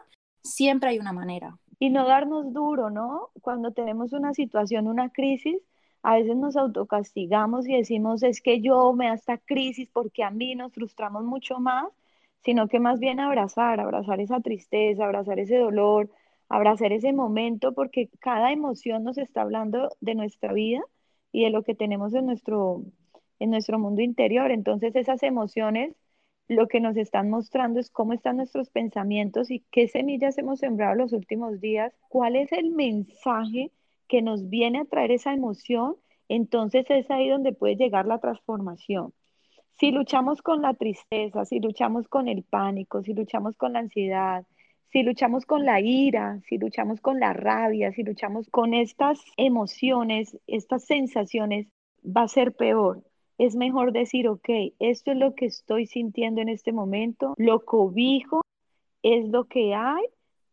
siempre 0.42 0.90
hay 0.90 0.98
una 0.98 1.12
manera 1.12 1.58
y 1.78 1.90
no 1.90 2.06
darnos 2.06 2.52
duro, 2.52 2.90
¿no? 2.90 3.30
Cuando 3.40 3.72
tenemos 3.72 4.12
una 4.12 4.34
situación, 4.34 4.86
una 4.86 5.10
crisis, 5.10 5.56
a 6.02 6.16
veces 6.16 6.36
nos 6.36 6.56
autocastigamos 6.56 7.68
y 7.68 7.76
decimos, 7.76 8.22
es 8.22 8.40
que 8.40 8.60
yo 8.60 8.92
me 8.92 9.06
da 9.08 9.14
esta 9.14 9.38
crisis 9.38 9.88
porque 9.92 10.24
a 10.24 10.30
mí 10.30 10.54
nos 10.54 10.72
frustramos 10.72 11.24
mucho 11.24 11.58
más, 11.60 11.86
sino 12.44 12.68
que 12.68 12.80
más 12.80 12.98
bien 13.00 13.20
abrazar, 13.20 13.80
abrazar 13.80 14.20
esa 14.20 14.40
tristeza, 14.40 15.04
abrazar 15.04 15.38
ese 15.38 15.58
dolor, 15.58 16.10
abrazar 16.48 16.92
ese 16.92 17.12
momento, 17.12 17.72
porque 17.74 18.10
cada 18.20 18.52
emoción 18.52 19.04
nos 19.04 19.18
está 19.18 19.42
hablando 19.42 19.90
de 20.00 20.14
nuestra 20.14 20.52
vida 20.52 20.82
y 21.32 21.44
de 21.44 21.50
lo 21.50 21.62
que 21.62 21.74
tenemos 21.74 22.14
en 22.14 22.26
nuestro, 22.26 22.84
en 23.38 23.50
nuestro 23.50 23.78
mundo 23.78 24.02
interior. 24.02 24.50
Entonces 24.50 24.94
esas 24.96 25.22
emociones 25.22 25.94
lo 26.48 26.68
que 26.68 26.80
nos 26.80 26.96
están 26.96 27.30
mostrando 27.30 27.80
es 27.80 27.90
cómo 27.90 28.12
están 28.12 28.36
nuestros 28.36 28.70
pensamientos 28.70 29.50
y 29.50 29.60
qué 29.70 29.88
semillas 29.88 30.38
hemos 30.38 30.60
sembrado 30.60 30.94
los 30.96 31.12
últimos 31.12 31.60
días, 31.60 31.94
cuál 32.08 32.36
es 32.36 32.52
el 32.52 32.70
mensaje 32.70 33.70
que 34.12 34.20
nos 34.20 34.50
viene 34.50 34.80
a 34.80 34.84
traer 34.84 35.10
esa 35.10 35.32
emoción, 35.32 35.96
entonces 36.28 36.84
es 36.90 37.10
ahí 37.10 37.30
donde 37.30 37.54
puede 37.54 37.76
llegar 37.76 38.04
la 38.04 38.18
transformación. 38.18 39.14
Si 39.80 39.90
luchamos 39.90 40.42
con 40.42 40.60
la 40.60 40.74
tristeza, 40.74 41.46
si 41.46 41.60
luchamos 41.60 42.08
con 42.08 42.28
el 42.28 42.42
pánico, 42.44 43.02
si 43.02 43.14
luchamos 43.14 43.56
con 43.56 43.72
la 43.72 43.78
ansiedad, 43.80 44.44
Si 44.92 45.02
luchamos 45.02 45.46
con 45.46 45.64
la 45.64 45.80
ira, 45.80 46.40
si 46.48 46.58
luchamos 46.58 47.00
con 47.00 47.18
la 47.18 47.32
rabia, 47.32 47.92
si 47.92 48.02
luchamos 48.02 48.50
con 48.50 48.74
estas 48.74 49.18
emociones, 49.38 50.36
estas 50.46 50.84
sensaciones, 50.84 51.68
va 52.04 52.24
a 52.24 52.28
ser 52.28 52.54
peor. 52.54 53.02
Es 53.38 53.56
mejor 53.56 53.92
decir, 53.92 54.28
ok, 54.28 54.48
esto 54.78 55.12
es 55.12 55.16
lo 55.16 55.34
que 55.34 55.46
estoy 55.46 55.86
sintiendo 55.86 56.42
en 56.42 56.50
este 56.50 56.72
momento, 56.72 57.32
lo 57.38 57.64
cobijo, 57.64 58.42
es 59.02 59.26
lo 59.28 59.44
que 59.46 59.74
hay, 59.74 60.04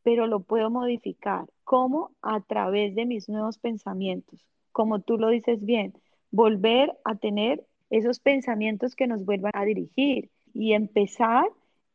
pero 0.10 0.26
lo 0.26 0.40
puedo 0.40 0.72
modificar. 0.72 1.46
¿Cómo? 1.64 2.16
A 2.24 2.42
través 2.42 2.96
de 2.96 3.06
mis 3.06 3.30
nuevos 3.30 3.60
pensamientos. 3.60 4.44
Como 4.72 5.02
tú 5.02 5.20
lo 5.20 5.30
dices 5.30 5.64
bien, 5.64 5.94
volver 6.32 6.98
a 7.06 7.14
tener 7.14 7.64
esos 7.92 8.20
pensamientos 8.20 8.96
que 8.96 9.06
nos 9.06 9.24
vuelvan 9.24 9.52
a 9.54 9.66
dirigir 9.66 10.32
y 10.52 10.74
empezar 10.74 11.46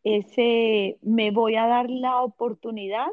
ese, 0.04 0.96
me 1.02 1.32
voy 1.32 1.56
a 1.56 1.66
dar 1.66 1.90
la 1.90 2.22
oportunidad 2.22 3.08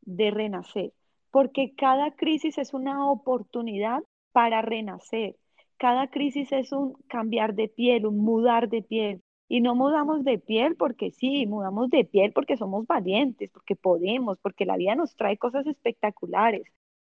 de 0.00 0.30
renacer, 0.30 0.94
porque 1.30 1.74
cada 1.74 2.12
crisis 2.12 2.56
es 2.56 2.72
una 2.72 3.10
oportunidad 3.10 4.04
para 4.32 4.62
renacer. 4.62 5.36
Cada 5.76 6.06
crisis 6.08 6.50
es 6.50 6.72
un 6.72 6.94
cambiar 7.08 7.52
de 7.52 7.68
piel, 7.68 8.06
un 8.06 8.16
mudar 8.24 8.70
de 8.70 8.80
piel. 8.80 9.20
Y 9.48 9.60
no 9.60 9.74
mudamos 9.74 10.24
de 10.24 10.38
piel 10.38 10.76
porque 10.76 11.10
sí, 11.12 11.46
mudamos 11.46 11.90
de 11.90 12.04
piel 12.04 12.32
porque 12.32 12.56
somos 12.56 12.86
valientes, 12.86 13.50
porque 13.50 13.76
podemos, 13.76 14.38
porque 14.38 14.66
la 14.66 14.76
vida 14.76 14.94
nos 14.96 15.14
trae 15.16 15.36
cosas 15.38 15.66
espectaculares, 15.66 16.64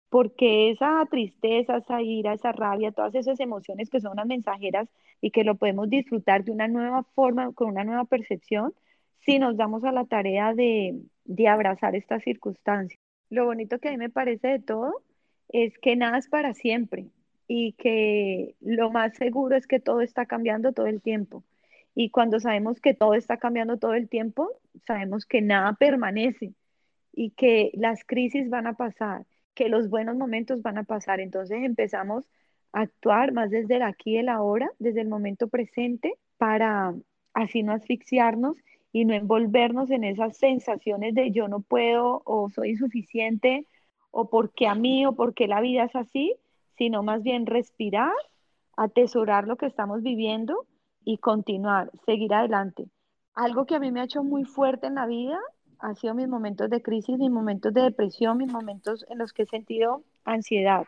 porque 0.09 0.71
esa 0.71 1.05
tristeza, 1.11 1.77
esa 1.77 2.01
ira, 2.01 2.33
esa 2.33 2.51
rabia, 2.51 2.91
todas 2.91 3.15
esas 3.15 3.39
emociones 3.39 3.89
que 3.89 3.99
son 3.99 4.13
unas 4.13 4.27
mensajeras 4.27 4.89
y 5.21 5.31
que 5.31 5.43
lo 5.43 5.55
podemos 5.55 5.89
disfrutar 5.89 6.43
de 6.43 6.51
una 6.51 6.67
nueva 6.67 7.03
forma, 7.15 7.51
con 7.53 7.69
una 7.69 7.83
nueva 7.83 8.05
percepción, 8.05 8.73
si 9.19 9.39
nos 9.39 9.57
damos 9.57 9.83
a 9.83 9.91
la 9.91 10.05
tarea 10.05 10.53
de, 10.53 11.01
de 11.25 11.47
abrazar 11.47 11.95
estas 11.95 12.23
circunstancias. 12.23 12.99
Lo 13.29 13.45
bonito 13.45 13.79
que 13.79 13.89
a 13.89 13.91
mí 13.91 13.97
me 13.97 14.09
parece 14.09 14.47
de 14.47 14.59
todo 14.59 15.03
es 15.49 15.77
que 15.79 15.95
nada 15.95 16.17
es 16.17 16.29
para 16.29 16.53
siempre 16.53 17.07
y 17.47 17.73
que 17.73 18.55
lo 18.61 18.91
más 18.91 19.15
seguro 19.17 19.55
es 19.55 19.67
que 19.67 19.79
todo 19.79 20.01
está 20.01 20.25
cambiando 20.25 20.73
todo 20.73 20.87
el 20.87 21.01
tiempo. 21.01 21.43
Y 22.01 22.11
cuando 22.11 22.39
sabemos 22.39 22.79
que 22.79 22.93
todo 22.93 23.13
está 23.13 23.35
cambiando 23.35 23.75
todo 23.77 23.93
el 23.93 24.07
tiempo, 24.07 24.51
sabemos 24.87 25.25
que 25.25 25.41
nada 25.41 25.73
permanece 25.73 26.53
y 27.11 27.31
que 27.31 27.71
las 27.73 28.05
crisis 28.05 28.49
van 28.49 28.67
a 28.67 28.77
pasar, 28.77 29.25
que 29.53 29.67
los 29.67 29.89
buenos 29.89 30.15
momentos 30.15 30.61
van 30.61 30.77
a 30.77 30.85
pasar. 30.85 31.19
Entonces 31.19 31.57
empezamos 31.61 32.23
a 32.71 32.83
actuar 32.83 33.33
más 33.33 33.49
desde 33.49 33.75
el 33.75 33.81
aquí 33.81 34.11
y 34.11 34.17
el 34.19 34.29
ahora, 34.29 34.71
desde 34.79 35.01
el 35.01 35.09
momento 35.09 35.49
presente, 35.49 36.13
para 36.37 36.95
así 37.33 37.63
no 37.63 37.73
asfixiarnos 37.73 38.55
y 38.93 39.03
no 39.03 39.13
envolvernos 39.13 39.91
en 39.91 40.05
esas 40.05 40.37
sensaciones 40.37 41.13
de 41.15 41.31
yo 41.31 41.49
no 41.49 41.59
puedo 41.59 42.21
o 42.23 42.49
soy 42.49 42.69
insuficiente 42.69 43.65
o 44.09 44.29
porque 44.29 44.67
a 44.67 44.73
mí 44.73 45.05
o 45.05 45.15
porque 45.15 45.49
la 45.49 45.59
vida 45.59 45.83
es 45.83 45.95
así, 45.97 46.33
sino 46.77 47.03
más 47.03 47.23
bien 47.23 47.45
respirar, 47.45 48.13
atesorar 48.77 49.49
lo 49.49 49.57
que 49.57 49.65
estamos 49.65 50.01
viviendo 50.01 50.65
y 51.03 51.17
continuar, 51.17 51.91
seguir 52.05 52.33
adelante. 52.33 52.87
Algo 53.33 53.65
que 53.65 53.75
a 53.75 53.79
mí 53.79 53.91
me 53.91 54.01
ha 54.01 54.05
hecho 54.05 54.23
muy 54.23 54.43
fuerte 54.45 54.87
en 54.87 54.95
la 54.95 55.05
vida 55.05 55.39
han 55.79 55.95
sido 55.95 56.13
mis 56.13 56.27
momentos 56.27 56.69
de 56.69 56.81
crisis, 56.81 57.17
mis 57.17 57.31
momentos 57.31 57.73
de 57.73 57.83
depresión, 57.83 58.37
mis 58.37 58.51
momentos 58.51 59.05
en 59.09 59.17
los 59.17 59.33
que 59.33 59.43
he 59.43 59.45
sentido 59.45 60.03
ansiedad. 60.25 60.85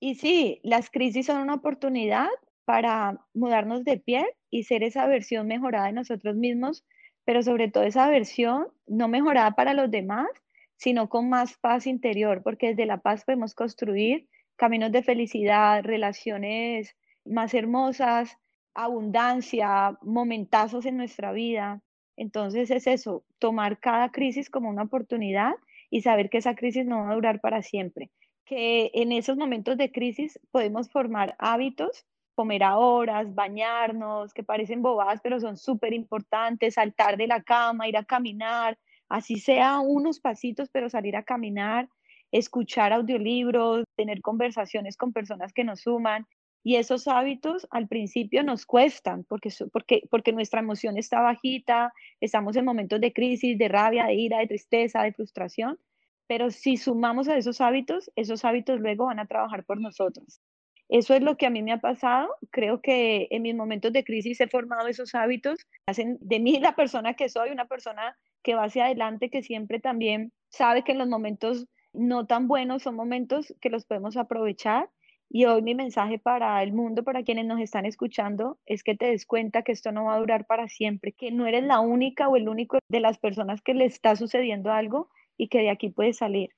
Y 0.00 0.16
sí, 0.16 0.60
las 0.64 0.90
crisis 0.90 1.26
son 1.26 1.40
una 1.40 1.54
oportunidad 1.54 2.28
para 2.64 3.20
mudarnos 3.34 3.84
de 3.84 3.98
piel 3.98 4.26
y 4.50 4.64
ser 4.64 4.82
esa 4.82 5.06
versión 5.06 5.46
mejorada 5.46 5.86
de 5.86 5.92
nosotros 5.92 6.34
mismos, 6.34 6.84
pero 7.24 7.42
sobre 7.42 7.70
todo 7.70 7.84
esa 7.84 8.08
versión 8.08 8.66
no 8.86 9.08
mejorada 9.08 9.52
para 9.52 9.74
los 9.74 9.90
demás, 9.90 10.28
sino 10.76 11.08
con 11.08 11.28
más 11.28 11.56
paz 11.58 11.86
interior, 11.86 12.42
porque 12.42 12.68
desde 12.68 12.86
la 12.86 12.98
paz 12.98 13.24
podemos 13.24 13.54
construir 13.54 14.28
caminos 14.56 14.90
de 14.90 15.04
felicidad, 15.04 15.84
relaciones 15.84 16.96
más 17.24 17.54
hermosas, 17.54 18.36
abundancia, 18.74 19.98
momentazos 20.02 20.86
en 20.86 20.96
nuestra 20.96 21.32
vida. 21.32 21.82
Entonces 22.16 22.70
es 22.70 22.86
eso, 22.86 23.24
tomar 23.38 23.78
cada 23.78 24.10
crisis 24.10 24.50
como 24.50 24.68
una 24.68 24.84
oportunidad 24.84 25.54
y 25.90 26.02
saber 26.02 26.30
que 26.30 26.38
esa 26.38 26.54
crisis 26.54 26.86
no 26.86 27.04
va 27.04 27.12
a 27.12 27.14
durar 27.14 27.40
para 27.40 27.62
siempre. 27.62 28.10
Que 28.44 28.90
en 28.94 29.12
esos 29.12 29.36
momentos 29.36 29.76
de 29.76 29.92
crisis 29.92 30.38
podemos 30.50 30.90
formar 30.90 31.36
hábitos, 31.38 32.06
comer 32.34 32.62
a 32.62 32.78
horas, 32.78 33.34
bañarnos, 33.34 34.32
que 34.32 34.42
parecen 34.42 34.82
bobadas, 34.82 35.20
pero 35.22 35.38
son 35.40 35.56
súper 35.56 35.92
importantes, 35.92 36.74
saltar 36.74 37.16
de 37.16 37.26
la 37.26 37.42
cama, 37.42 37.88
ir 37.88 37.96
a 37.96 38.04
caminar, 38.04 38.78
así 39.08 39.36
sea 39.36 39.80
unos 39.80 40.20
pasitos, 40.20 40.68
pero 40.72 40.88
salir 40.88 41.16
a 41.16 41.24
caminar, 41.24 41.88
escuchar 42.30 42.92
audiolibros, 42.92 43.84
tener 43.96 44.22
conversaciones 44.22 44.96
con 44.96 45.12
personas 45.12 45.52
que 45.52 45.64
nos 45.64 45.82
suman 45.82 46.26
y 46.64 46.76
esos 46.76 47.08
hábitos 47.08 47.66
al 47.70 47.88
principio 47.88 48.42
nos 48.42 48.66
cuestan 48.66 49.24
porque, 49.24 49.50
porque, 49.72 50.02
porque 50.10 50.32
nuestra 50.32 50.60
emoción 50.60 50.96
está 50.96 51.20
bajita, 51.20 51.92
estamos 52.20 52.56
en 52.56 52.64
momentos 52.64 53.00
de 53.00 53.12
crisis, 53.12 53.58
de 53.58 53.68
rabia, 53.68 54.06
de 54.06 54.14
ira, 54.14 54.38
de 54.38 54.46
tristeza, 54.46 55.02
de 55.02 55.12
frustración. 55.12 55.78
Pero 56.28 56.50
si 56.50 56.76
sumamos 56.76 57.28
a 57.28 57.36
esos 57.36 57.60
hábitos, 57.60 58.10
esos 58.14 58.44
hábitos 58.44 58.80
luego 58.80 59.06
van 59.06 59.18
a 59.18 59.26
trabajar 59.26 59.64
por 59.64 59.80
nosotros. 59.80 60.40
Eso 60.88 61.14
es 61.14 61.22
lo 61.22 61.36
que 61.36 61.46
a 61.46 61.50
mí 61.50 61.62
me 61.62 61.72
ha 61.72 61.80
pasado. 61.80 62.28
Creo 62.50 62.80
que 62.80 63.26
en 63.30 63.42
mis 63.42 63.54
momentos 63.54 63.92
de 63.92 64.04
crisis 64.04 64.40
he 64.40 64.46
formado 64.46 64.88
esos 64.88 65.14
hábitos. 65.14 65.66
Hacen 65.86 66.18
de 66.20 66.38
mí 66.38 66.60
la 66.60 66.76
persona 66.76 67.14
que 67.14 67.28
soy, 67.28 67.50
una 67.50 67.66
persona 67.66 68.16
que 68.42 68.54
va 68.54 68.64
hacia 68.64 68.84
adelante, 68.84 69.30
que 69.30 69.42
siempre 69.42 69.80
también 69.80 70.32
sabe 70.48 70.84
que 70.84 70.92
en 70.92 70.98
los 70.98 71.08
momentos 71.08 71.66
no 71.92 72.26
tan 72.26 72.46
buenos 72.46 72.82
son 72.82 72.94
momentos 72.94 73.54
que 73.60 73.70
los 73.70 73.84
podemos 73.84 74.16
aprovechar 74.16 74.88
y 75.34 75.46
hoy 75.46 75.62
mi 75.62 75.74
mensaje 75.74 76.18
para 76.18 76.62
el 76.62 76.74
mundo, 76.74 77.04
para 77.04 77.22
quienes 77.22 77.46
nos 77.46 77.58
están 77.58 77.86
escuchando, 77.86 78.58
es 78.66 78.84
que 78.84 78.94
te 78.94 79.06
des 79.06 79.24
cuenta 79.24 79.62
que 79.62 79.72
esto 79.72 79.90
no 79.90 80.04
va 80.04 80.14
a 80.14 80.18
durar 80.18 80.46
para 80.46 80.68
siempre, 80.68 81.12
que 81.12 81.30
no 81.30 81.46
eres 81.46 81.64
la 81.64 81.80
única 81.80 82.28
o 82.28 82.36
el 82.36 82.50
único 82.50 82.78
de 82.90 83.00
las 83.00 83.16
personas 83.16 83.62
que 83.62 83.72
le 83.72 83.86
está 83.86 84.14
sucediendo 84.14 84.70
algo 84.70 85.08
y 85.38 85.48
que 85.48 85.60
de 85.60 85.70
aquí 85.70 85.88
puedes 85.88 86.18
salir. 86.18 86.50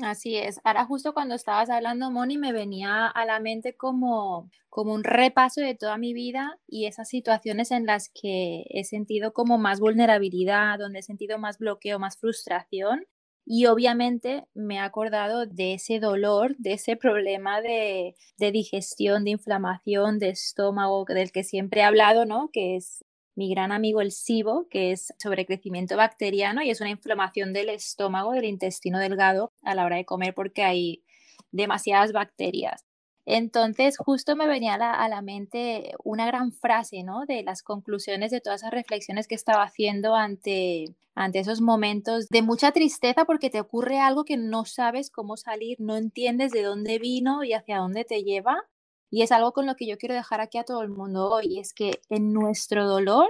Así 0.00 0.36
es. 0.36 0.60
Ahora 0.62 0.84
justo 0.84 1.14
cuando 1.14 1.34
estabas 1.34 1.68
hablando, 1.68 2.12
Moni, 2.12 2.38
me 2.38 2.52
venía 2.52 3.08
a 3.08 3.24
la 3.26 3.40
mente 3.40 3.76
como, 3.76 4.48
como 4.68 4.94
un 4.94 5.02
repaso 5.02 5.60
de 5.60 5.74
toda 5.74 5.98
mi 5.98 6.14
vida 6.14 6.60
y 6.68 6.86
esas 6.86 7.08
situaciones 7.08 7.72
en 7.72 7.86
las 7.86 8.08
que 8.08 8.66
he 8.70 8.84
sentido 8.84 9.32
como 9.32 9.58
más 9.58 9.80
vulnerabilidad, 9.80 10.78
donde 10.78 11.00
he 11.00 11.02
sentido 11.02 11.38
más 11.38 11.58
bloqueo, 11.58 11.98
más 11.98 12.16
frustración 12.18 13.04
y 13.44 13.66
obviamente 13.66 14.44
me 14.54 14.76
he 14.76 14.78
acordado 14.78 15.46
de 15.46 15.74
ese 15.74 15.98
dolor, 15.98 16.56
de 16.58 16.74
ese 16.74 16.96
problema 16.96 17.60
de, 17.60 18.14
digestión, 18.38 19.24
de 19.24 19.30
inflamación, 19.30 20.18
de 20.18 20.30
estómago, 20.30 21.04
del 21.04 21.32
que 21.32 21.44
siempre 21.44 21.80
he 21.80 21.84
hablado, 21.84 22.24
¿no? 22.24 22.50
Que 22.52 22.76
es 22.76 23.04
mi 23.34 23.50
gran 23.50 23.72
amigo 23.72 24.00
el 24.00 24.12
SIBO, 24.12 24.68
que 24.68 24.92
es 24.92 25.12
sobrecrecimiento 25.18 25.96
bacteriano 25.96 26.62
y 26.62 26.70
es 26.70 26.80
una 26.80 26.90
inflamación 26.90 27.52
del 27.52 27.70
estómago, 27.70 28.32
del 28.32 28.44
intestino 28.44 28.98
delgado 28.98 29.52
a 29.62 29.74
la 29.74 29.84
hora 29.86 29.96
de 29.96 30.04
comer 30.04 30.34
porque 30.34 30.62
hay 30.62 31.02
demasiadas 31.50 32.12
bacterias. 32.12 32.84
Entonces, 33.24 33.96
justo 33.98 34.34
me 34.34 34.48
venía 34.48 34.74
a 34.74 35.08
la, 35.08 35.22
mente 35.22 35.94
una 36.02 36.26
gran 36.26 36.52
frase, 36.52 37.04
¿no? 37.04 37.24
De 37.26 37.42
las 37.42 37.62
conclusiones 37.62 38.32
de 38.32 38.40
todas 38.40 38.62
esas 38.62 38.72
reflexiones 38.72 39.28
que 39.28 39.36
estaba 39.36 39.62
haciendo 39.62 40.16
ante, 40.16 40.96
ante 41.14 41.38
esos 41.38 41.60
momentos 41.60 42.28
de 42.28 42.42
mucha 42.42 42.72
tristeza 42.72 43.24
porque 43.24 43.48
te 43.48 43.60
ocurre 43.60 44.00
algo 44.00 44.24
que 44.24 44.36
no 44.36 44.64
sabes 44.64 45.10
cómo 45.10 45.36
salir, 45.36 45.80
no 45.80 45.96
entiendes 45.96 46.50
de 46.50 46.62
dónde 46.62 46.98
vino 46.98 47.44
y 47.44 47.52
hacia 47.52 47.78
dónde 47.78 48.04
te 48.04 48.24
lleva. 48.24 48.64
Y 49.08 49.22
es 49.22 49.30
algo 49.30 49.52
con 49.52 49.66
lo 49.66 49.76
que 49.76 49.86
yo 49.86 49.98
quiero 49.98 50.14
dejar 50.14 50.40
aquí 50.40 50.58
a 50.58 50.64
todo 50.64 50.82
el 50.82 50.88
mundo 50.88 51.30
hoy, 51.30 51.60
es 51.60 51.74
que 51.74 52.00
en 52.08 52.32
nuestro 52.32 52.88
dolor 52.88 53.28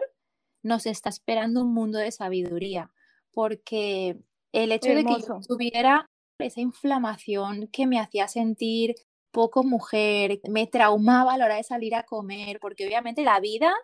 nos 0.63 0.87
está 0.87 1.11
esperando 1.11 1.61
un 1.61 1.75
mundo 1.75 1.99
de 1.99 2.13
sabiduría, 2.13 2.93
porque 3.33 4.17
el 4.53 4.73
hecho 4.73 4.95
de 4.95 5.05
que 5.05 5.21
yo 5.21 5.41
tuviera 5.47 6.07
esa 6.39 6.61
inflamación 6.61 7.69
que 7.69 7.87
me 7.87 7.99
hacía 7.99 8.29
sentir 8.29 8.95
poco 9.33 9.65
mujer, 9.65 10.41
me 10.49 10.67
traumaba 10.67 11.35
a 11.35 11.39
la 11.39 11.47
hora 11.47 11.57
de 11.57 11.65
salir 11.65 11.95
a 11.95 12.05
comer, 12.05 12.61
porque 12.61 12.87
obviamente 12.87 13.23
la 13.25 13.41
vida, 13.41 13.75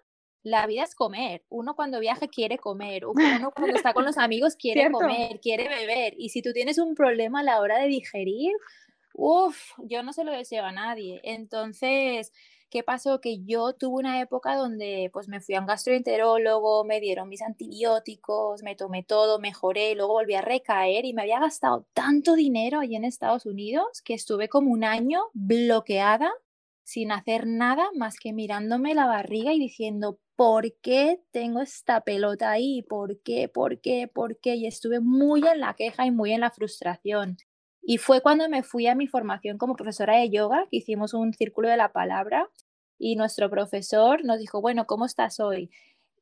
la 0.42 0.66
vida 0.66 0.84
es 0.84 0.94
comer. 0.94 1.44
Uno 1.48 1.74
cuando 1.74 1.98
viaja 1.98 2.28
quiere 2.28 2.58
comer, 2.58 3.06
uno 3.06 3.50
cuando 3.54 3.76
está 3.76 3.92
con 3.92 4.04
los 4.04 4.16
amigos 4.18 4.54
quiere 4.56 4.90
comer, 4.90 5.40
quiere 5.40 5.68
beber. 5.68 6.14
Y 6.16 6.28
si 6.28 6.42
tú 6.42 6.52
tienes 6.52 6.78
un 6.78 6.94
problema 6.94 7.40
a 7.40 7.42
la 7.42 7.60
hora 7.60 7.78
de 7.78 7.88
digerir, 7.88 8.52
uff, 9.14 9.72
yo 9.78 10.02
no 10.02 10.12
se 10.12 10.24
lo 10.24 10.32
deseo 10.32 10.64
a 10.64 10.72
nadie. 10.72 11.20
Entonces, 11.24 12.32
¿Qué 12.70 12.82
pasó? 12.82 13.20
Que 13.20 13.42
yo 13.44 13.72
tuve 13.72 14.00
una 14.00 14.20
época 14.20 14.54
donde 14.54 15.08
pues 15.12 15.26
me 15.26 15.40
fui 15.40 15.54
a 15.54 15.60
un 15.60 15.66
gastroenterólogo, 15.66 16.84
me 16.84 17.00
dieron 17.00 17.28
mis 17.30 17.40
antibióticos, 17.40 18.62
me 18.62 18.76
tomé 18.76 19.02
todo, 19.04 19.38
mejoré, 19.38 19.94
luego 19.94 20.12
volví 20.12 20.34
a 20.34 20.42
recaer 20.42 21.06
y 21.06 21.14
me 21.14 21.22
había 21.22 21.40
gastado 21.40 21.87
tanto 21.94 22.34
dinero 22.34 22.80
allí 22.80 22.96
en 22.96 23.04
Estados 23.06 23.46
Unidos 23.46 24.02
que 24.04 24.12
estuve 24.12 24.48
como 24.50 24.70
un 24.70 24.84
año 24.84 25.22
bloqueada 25.32 26.30
sin 26.84 27.12
hacer 27.12 27.46
nada 27.46 27.90
más 27.94 28.18
que 28.18 28.32
mirándome 28.34 28.94
la 28.94 29.06
barriga 29.06 29.52
y 29.54 29.58
diciendo, 29.58 30.18
¿por 30.37 30.75
qué 30.82 31.20
tengo 31.32 31.60
esta 31.60 32.02
pelota 32.02 32.50
ahí? 32.50 32.82
¿Por 32.82 33.20
qué? 33.22 33.48
¿Por 33.48 33.80
qué? 33.80 34.08
¿Por 34.08 34.38
qué? 34.40 34.56
Y 34.56 34.66
estuve 34.66 35.00
muy 35.00 35.46
en 35.46 35.60
la 35.60 35.75
queja 35.75 36.06
y 36.06 36.10
muy 36.10 36.32
en 36.32 36.40
la 36.40 36.50
frustración. 36.50 37.38
Y 37.82 37.99
fue 37.99 38.20
cuando 38.20 38.49
me 38.49 38.62
fui 38.62 38.87
a 38.87 38.94
mi 38.94 39.06
formación 39.06 39.58
como 39.58 39.75
profesora 39.75 40.18
de 40.18 40.30
yoga, 40.30 40.66
que 40.70 40.78
hicimos 40.78 41.14
un 41.14 41.32
círculo 41.32 41.68
de 41.68 41.76
la 41.76 41.92
palabra 41.92 42.50
y 42.99 43.16
nuestro 43.16 43.49
profesor 43.49 44.25
nos 44.25 44.38
dijo, 44.38 44.61
bueno, 44.61 44.87
¿cómo 44.87 45.06
estás 45.06 45.40
hoy? 45.40 45.70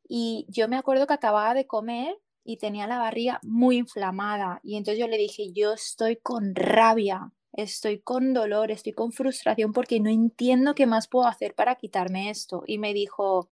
Y 0.08 0.46
yo 0.48 0.68
me 0.68 0.76
acuerdo 0.76 1.06
que 1.06 1.14
acababa 1.14 1.54
de 1.54 1.66
comer 1.66 2.16
y 2.44 2.58
tenía 2.58 2.86
la 2.86 2.98
barriga 2.98 3.40
muy 3.42 3.78
inflamada. 3.78 4.60
Y 4.62 4.76
entonces 4.76 5.00
yo 5.00 5.08
le 5.08 5.18
dije, 5.18 5.52
yo 5.52 5.72
estoy 5.72 6.16
con 6.16 6.54
rabia, 6.54 7.32
estoy 7.52 8.00
con 8.00 8.34
dolor, 8.34 8.70
estoy 8.70 8.92
con 8.92 9.12
frustración 9.12 9.72
porque 9.72 9.98
no 10.00 10.10
entiendo 10.10 10.74
qué 10.74 10.86
más 10.86 11.08
puedo 11.08 11.26
hacer 11.26 11.54
para 11.54 11.74
quitarme 11.76 12.30
esto. 12.30 12.62
Y 12.66 12.78
me 12.78 12.94
dijo, 12.94 13.50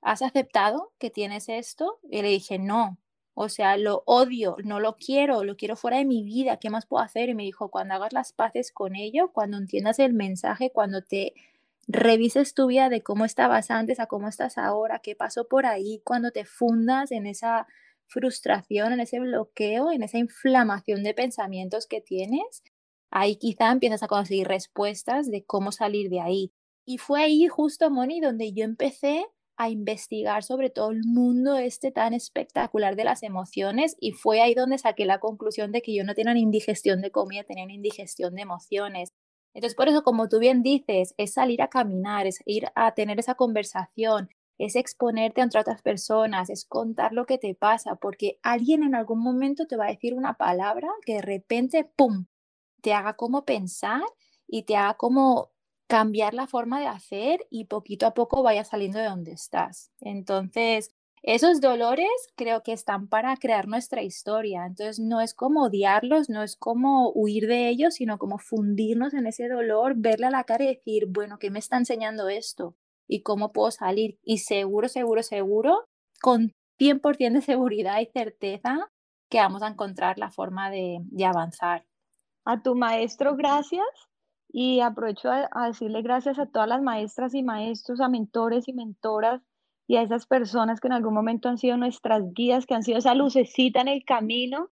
¿has 0.00 0.22
aceptado 0.22 0.92
que 0.98 1.10
tienes 1.10 1.48
esto? 1.48 1.98
Y 2.10 2.22
le 2.22 2.28
dije, 2.28 2.58
no. 2.58 2.98
O 3.38 3.50
sea, 3.50 3.76
lo 3.76 4.02
odio, 4.06 4.56
no 4.64 4.80
lo 4.80 4.96
quiero, 4.96 5.44
lo 5.44 5.58
quiero 5.58 5.76
fuera 5.76 5.98
de 5.98 6.06
mi 6.06 6.24
vida, 6.24 6.56
¿qué 6.56 6.70
más 6.70 6.86
puedo 6.86 7.04
hacer? 7.04 7.28
Y 7.28 7.34
me 7.34 7.42
dijo, 7.42 7.70
cuando 7.70 7.92
hagas 7.92 8.14
las 8.14 8.32
paces 8.32 8.72
con 8.72 8.96
ello, 8.96 9.30
cuando 9.30 9.58
entiendas 9.58 9.98
el 9.98 10.14
mensaje, 10.14 10.70
cuando 10.72 11.02
te 11.02 11.34
revises 11.86 12.54
tu 12.54 12.66
vida 12.68 12.88
de 12.88 13.02
cómo 13.02 13.26
estabas 13.26 13.70
antes 13.70 14.00
a 14.00 14.06
cómo 14.06 14.28
estás 14.28 14.56
ahora, 14.56 15.00
qué 15.00 15.14
pasó 15.14 15.48
por 15.48 15.66
ahí, 15.66 16.00
cuando 16.02 16.30
te 16.30 16.46
fundas 16.46 17.12
en 17.12 17.26
esa 17.26 17.66
frustración, 18.06 18.94
en 18.94 19.00
ese 19.00 19.20
bloqueo, 19.20 19.92
en 19.92 20.02
esa 20.02 20.16
inflamación 20.16 21.02
de 21.02 21.12
pensamientos 21.12 21.86
que 21.86 22.00
tienes, 22.00 22.62
ahí 23.10 23.36
quizá 23.36 23.70
empiezas 23.70 24.02
a 24.02 24.08
conseguir 24.08 24.48
respuestas 24.48 25.30
de 25.30 25.44
cómo 25.44 25.72
salir 25.72 26.08
de 26.08 26.20
ahí. 26.20 26.52
Y 26.86 26.96
fue 26.96 27.22
ahí 27.22 27.48
justo, 27.48 27.90
Moni, 27.90 28.18
donde 28.18 28.54
yo 28.54 28.64
empecé 28.64 29.26
a 29.56 29.70
investigar 29.70 30.42
sobre 30.42 30.70
todo 30.70 30.90
el 30.90 31.02
mundo 31.04 31.56
este 31.56 31.90
tan 31.92 32.14
espectacular 32.14 32.96
de 32.96 33.04
las 33.04 33.22
emociones 33.22 33.96
y 34.00 34.12
fue 34.12 34.40
ahí 34.40 34.54
donde 34.54 34.78
saqué 34.78 35.06
la 35.06 35.20
conclusión 35.20 35.72
de 35.72 35.82
que 35.82 35.94
yo 35.94 36.04
no 36.04 36.14
tenía 36.14 36.32
una 36.32 36.40
indigestión 36.40 37.00
de 37.00 37.10
comida, 37.10 37.44
tenía 37.44 37.64
una 37.64 37.72
indigestión 37.74 38.34
de 38.34 38.42
emociones. 38.42 39.12
Entonces, 39.54 39.74
por 39.74 39.88
eso, 39.88 40.02
como 40.02 40.28
tú 40.28 40.38
bien 40.38 40.62
dices, 40.62 41.14
es 41.16 41.32
salir 41.32 41.62
a 41.62 41.68
caminar, 41.68 42.26
es 42.26 42.40
ir 42.44 42.66
a 42.74 42.92
tener 42.94 43.18
esa 43.18 43.34
conversación, 43.36 44.28
es 44.58 44.76
exponerte 44.76 45.40
ante 45.40 45.58
otras 45.58 45.82
personas, 45.82 46.50
es 46.50 46.64
contar 46.66 47.12
lo 47.12 47.26
que 47.26 47.38
te 47.38 47.54
pasa, 47.54 47.96
porque 47.96 48.38
alguien 48.42 48.82
en 48.82 48.94
algún 48.94 49.20
momento 49.22 49.66
te 49.66 49.76
va 49.76 49.86
a 49.86 49.90
decir 49.90 50.14
una 50.14 50.34
palabra 50.34 50.88
que 51.04 51.14
de 51.14 51.22
repente, 51.22 51.84
¡pum!, 51.96 52.26
te 52.82 52.92
haga 52.92 53.14
como 53.14 53.44
pensar 53.44 54.02
y 54.46 54.64
te 54.64 54.76
haga 54.76 54.94
como 54.94 55.50
cambiar 55.86 56.34
la 56.34 56.46
forma 56.46 56.80
de 56.80 56.86
hacer 56.86 57.46
y 57.50 57.64
poquito 57.64 58.06
a 58.06 58.14
poco 58.14 58.42
vaya 58.42 58.64
saliendo 58.64 58.98
de 58.98 59.06
donde 59.06 59.32
estás. 59.32 59.92
Entonces, 60.00 60.90
esos 61.22 61.60
dolores 61.60 62.08
creo 62.36 62.62
que 62.62 62.72
están 62.72 63.08
para 63.08 63.36
crear 63.36 63.68
nuestra 63.68 64.02
historia. 64.02 64.66
Entonces, 64.66 64.98
no 64.98 65.20
es 65.20 65.34
como 65.34 65.64
odiarlos, 65.64 66.28
no 66.28 66.42
es 66.42 66.56
como 66.56 67.10
huir 67.12 67.46
de 67.46 67.68
ellos, 67.68 67.94
sino 67.94 68.18
como 68.18 68.38
fundirnos 68.38 69.14
en 69.14 69.26
ese 69.26 69.48
dolor, 69.48 69.94
verle 69.96 70.26
a 70.26 70.30
la 70.30 70.44
cara 70.44 70.64
y 70.64 70.74
decir, 70.74 71.06
bueno, 71.08 71.38
¿qué 71.38 71.50
me 71.50 71.58
está 71.58 71.76
enseñando 71.76 72.28
esto? 72.28 72.76
y 73.08 73.22
cómo 73.22 73.52
puedo 73.52 73.70
salir. 73.70 74.18
Y 74.22 74.38
seguro, 74.38 74.88
seguro, 74.88 75.22
seguro, 75.22 75.88
con 76.20 76.54
100% 76.78 77.32
de 77.34 77.42
seguridad 77.42 78.00
y 78.00 78.06
certeza 78.06 78.90
que 79.28 79.38
vamos 79.38 79.62
a 79.62 79.68
encontrar 79.68 80.18
la 80.18 80.30
forma 80.30 80.70
de, 80.70 81.00
avanzar. 81.24 81.86
A 82.44 82.62
tu 82.62 82.74
maestro, 82.74 83.36
gracias. 83.36 83.86
Y 84.48 84.80
aprovecho 84.80 85.30
a, 85.30 85.48
a, 85.52 85.66
decirle 85.66 86.02
gracias 86.02 86.38
a 86.38 86.46
todas 86.46 86.68
las 86.68 86.82
maestras 86.82 87.34
y 87.34 87.42
maestros, 87.42 88.00
a 88.00 88.08
mentores 88.08 88.68
y 88.68 88.72
mentoras 88.72 89.42
y 89.86 89.96
a 89.96 90.02
esas 90.02 90.26
personas 90.26 90.80
que 90.80 90.88
en 90.88 90.94
algún 90.94 91.14
momento 91.14 91.48
han 91.48 91.58
sido 91.58 91.76
nuestras 91.76 92.22
guías, 92.32 92.66
que 92.66 92.74
han 92.74 92.82
sido 92.82 92.98
esa 92.98 93.14
lucecita 93.14 93.80
en 93.80 93.88
el 93.88 94.04
camino, 94.04 94.70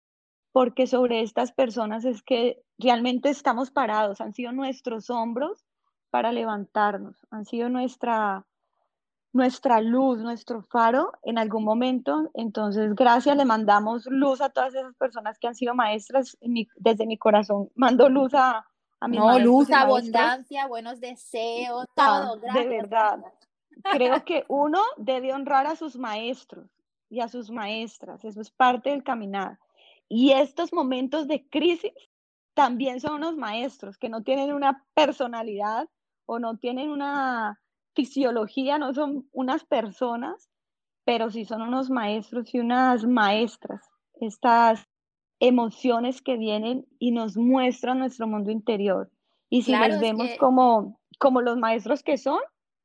porque 0.52 0.88
sobre 0.88 1.22
estas 1.22 1.52
personas 1.52 2.06
es 2.06 2.24
que 2.24 2.64
realmente 2.78 3.30
estamos 3.30 3.72
parados, 3.72 4.22
han 4.22 4.34
sido 4.34 4.52
nuestros 4.52 5.10
hombros 5.10 5.66
para 6.10 6.32
levantarnos, 6.32 7.16
han 7.32 7.46
sido 7.46 7.70
nuestra, 7.70 8.46
nuestra 9.34 9.82
luz, 9.82 10.20
nuestro 10.20 10.62
faro 10.62 11.12
en 11.24 11.40
algún 11.40 11.64
momento. 11.64 12.30
Entonces, 12.36 12.94
gracias, 12.96 13.36
le 13.36 13.46
mandamos 13.46 14.06
luz 14.06 14.42
a 14.42 14.50
todas 14.50 14.76
esas 14.76 14.96
personas 14.96 15.40
que 15.40 15.48
han 15.48 15.56
sido 15.56 15.74
maestras. 15.74 16.38
desde 16.76 17.08
mi 17.08 17.18
corazón 17.18 17.70
mando 17.76 18.10
luz 18.10 18.34
a, 18.36 18.68
a 19.04 19.08
No, 19.08 19.38
luz, 19.40 19.70
abundancia, 19.70 20.66
buenos 20.68 21.02
deseos, 21.02 21.86
todo. 21.94 22.38
de 22.38 22.68
verdad. 22.68 23.20
Creo 23.92 24.24
que 24.26 24.46
uno 24.48 24.82
debe 24.98 25.34
honrar 25.34 25.68
a 25.68 25.76
sus 25.76 25.98
maestros 25.98 26.70
y 27.10 27.20
a 27.20 27.28
sus 27.28 27.52
maestras. 27.52 28.24
Eso 28.24 28.40
es 28.40 28.50
parte 28.50 28.92
del 28.92 29.04
caminar. 29.04 29.60
Y 30.08 30.32
estos 30.32 30.72
momentos 30.72 31.28
de 31.28 31.46
crisis 31.50 31.92
también 32.54 33.02
son 33.02 33.16
unos 33.16 33.36
maestros 33.36 33.98
que 33.98 34.08
no 34.10 34.24
tienen 34.24 34.54
una 34.54 34.86
personalidad 34.94 35.90
o 36.26 36.40
no 36.40 36.58
tienen 36.58 36.90
una 36.90 37.60
fisiología, 37.96 38.78
no 38.78 38.94
son 38.94 39.28
unas 39.34 39.66
personas, 39.66 40.50
pero 41.04 41.30
sí 41.30 41.44
son 41.44 41.62
unos 41.62 41.90
maestros 41.90 42.54
y 42.54 42.60
unas 42.60 43.06
maestras. 43.06 43.82
Estas 44.22 44.88
emociones 45.44 46.22
que 46.22 46.38
vienen 46.38 46.88
y 47.00 47.12
nos 47.12 47.36
muestran 47.36 48.00
nuestro 48.00 48.28
mundo 48.28 48.50
interior. 48.50 49.12
Y 49.50 49.64
si 49.64 49.76
los 49.76 50.00
vemos 50.00 50.30
como, 50.40 51.02
como 51.20 51.42
los 51.42 51.58
maestros 51.58 52.02
que 52.02 52.18
son, 52.18 52.40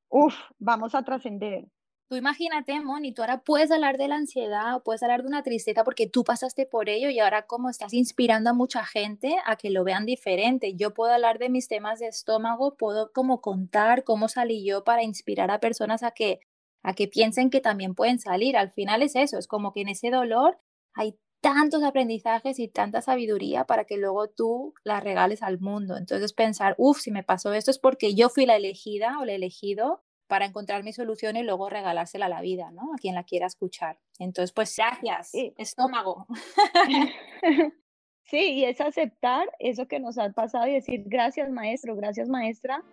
uff, 0.08 0.34
vamos 0.58 0.96
a 0.96 1.04
trascender. 1.04 1.68
Tú 2.08 2.16
imagínate, 2.16 2.80
Moni, 2.80 3.12
tú 3.12 3.22
ahora 3.22 3.42
puedes 3.42 3.70
hablar 3.70 3.96
de 3.96 4.08
la 4.08 4.16
ansiedad 4.16 4.74
o 4.74 4.82
puedes 4.82 5.02
hablar 5.04 5.22
de 5.22 5.28
una 5.28 5.44
tristeza 5.44 5.84
porque 5.84 6.08
tú 6.08 6.24
pasaste 6.24 6.66
por 6.66 6.88
ello 6.88 7.10
y 7.10 7.20
ahora 7.20 7.46
como 7.46 7.70
estás 7.70 7.94
inspirando 7.94 8.50
a 8.50 8.54
mucha 8.54 8.84
gente 8.84 9.36
a 9.46 9.54
que 9.54 9.70
lo 9.70 9.84
vean 9.84 10.04
diferente. 10.04 10.74
Yo 10.74 10.94
puedo 10.94 11.12
hablar 11.12 11.38
de 11.38 11.50
mis 11.50 11.68
temas 11.68 12.00
de 12.00 12.08
estómago, 12.08 12.76
puedo 12.76 13.12
como 13.12 13.40
contar 13.40 14.02
cómo 14.02 14.26
salí 14.26 14.64
yo 14.66 14.82
para 14.82 15.04
inspirar 15.04 15.52
a 15.52 15.60
personas 15.60 16.02
a 16.02 16.10
que 16.10 16.40
a 16.82 16.94
que 16.94 17.06
piensen 17.06 17.50
que 17.50 17.60
también 17.60 17.94
pueden 17.94 18.18
salir. 18.18 18.56
Al 18.56 18.72
final 18.72 19.02
es 19.02 19.14
eso, 19.14 19.38
es 19.38 19.46
como 19.46 19.72
que 19.72 19.82
en 19.82 19.88
ese 19.88 20.10
dolor 20.10 20.58
hay 20.94 21.14
tantos 21.40 21.82
aprendizajes 21.82 22.58
y 22.58 22.68
tanta 22.68 23.00
sabiduría 23.00 23.64
para 23.64 23.84
que 23.84 23.96
luego 23.96 24.28
tú 24.28 24.74
la 24.84 25.00
regales 25.00 25.42
al 25.42 25.60
mundo. 25.60 25.96
Entonces 25.96 26.32
pensar, 26.32 26.74
uff, 26.78 26.98
si 26.98 27.10
me 27.10 27.22
pasó 27.22 27.52
esto 27.52 27.70
es 27.70 27.78
porque 27.78 28.14
yo 28.14 28.28
fui 28.28 28.46
la 28.46 28.56
elegida 28.56 29.18
o 29.18 29.22
el 29.22 29.30
elegido 29.30 30.02
para 30.26 30.44
encontrar 30.44 30.84
mi 30.84 30.92
solución 30.92 31.36
y 31.36 31.42
luego 31.42 31.70
regalársela 31.70 32.26
a 32.26 32.28
la 32.28 32.42
vida, 32.42 32.70
¿no? 32.70 32.92
A 32.94 32.98
quien 32.98 33.14
la 33.14 33.24
quiera 33.24 33.46
escuchar. 33.46 33.98
Entonces, 34.18 34.52
pues 34.52 34.74
gracias, 34.76 35.32
estómago. 35.56 36.26
Sí, 38.28 38.52
y 38.56 38.64
es 38.64 38.78
aceptar 38.82 39.48
eso 39.58 39.88
que 39.88 40.00
nos 40.00 40.18
ha 40.18 40.30
pasado 40.32 40.66
y 40.66 40.74
decir 40.74 41.04
gracias 41.06 41.48
maestro, 41.48 41.96
gracias 41.96 42.28
maestra 42.28 42.84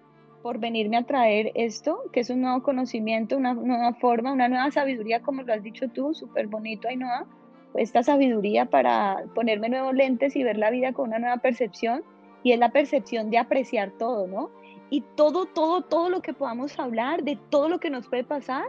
por 0.41 0.59
venirme 0.59 0.95
a 0.95 1.03
traer 1.03 1.51
esto, 1.55 1.99
que 2.13 2.21
es 2.21 2.29
un 2.29 2.39
nuevo 2.39 2.63
conocimiento, 2.63 3.35
una 3.35 3.53
nueva 3.53 3.93
forma, 3.95 4.31
una 4.31 4.47
nueva 4.47 4.71
sabiduría, 4.71 5.21
como 5.21 5.41
lo 5.41 5.53
has 5.53 5.61
dicho 5.61 5.89
tú, 5.89 6.13
súper 6.13 6.47
bonito, 6.47 6.87
Ainhoa. 6.87 7.27
Esta 7.77 8.03
sabiduría 8.03 8.65
para 8.65 9.23
ponerme 9.33 9.69
nuevos 9.69 9.93
lentes 9.93 10.35
y 10.35 10.43
ver 10.43 10.57
la 10.57 10.71
vida 10.71 10.93
con 10.93 11.09
una 11.09 11.19
nueva 11.19 11.37
percepción, 11.37 12.03
y 12.43 12.51
es 12.51 12.59
la 12.59 12.69
percepción 12.69 13.31
de 13.31 13.39
apreciar 13.39 13.91
todo, 13.97 14.27
¿no? 14.27 14.51
y 14.89 15.01
todo, 15.15 15.45
todo, 15.45 15.81
todo 15.81 16.09
lo 16.09 16.21
que 16.21 16.33
podamos 16.33 16.77
hablar, 16.79 17.23
de 17.23 17.37
todo 17.49 17.69
lo 17.69 17.79
que 17.79 17.89
nos 17.89 18.07
puede 18.07 18.23
pasar, 18.23 18.65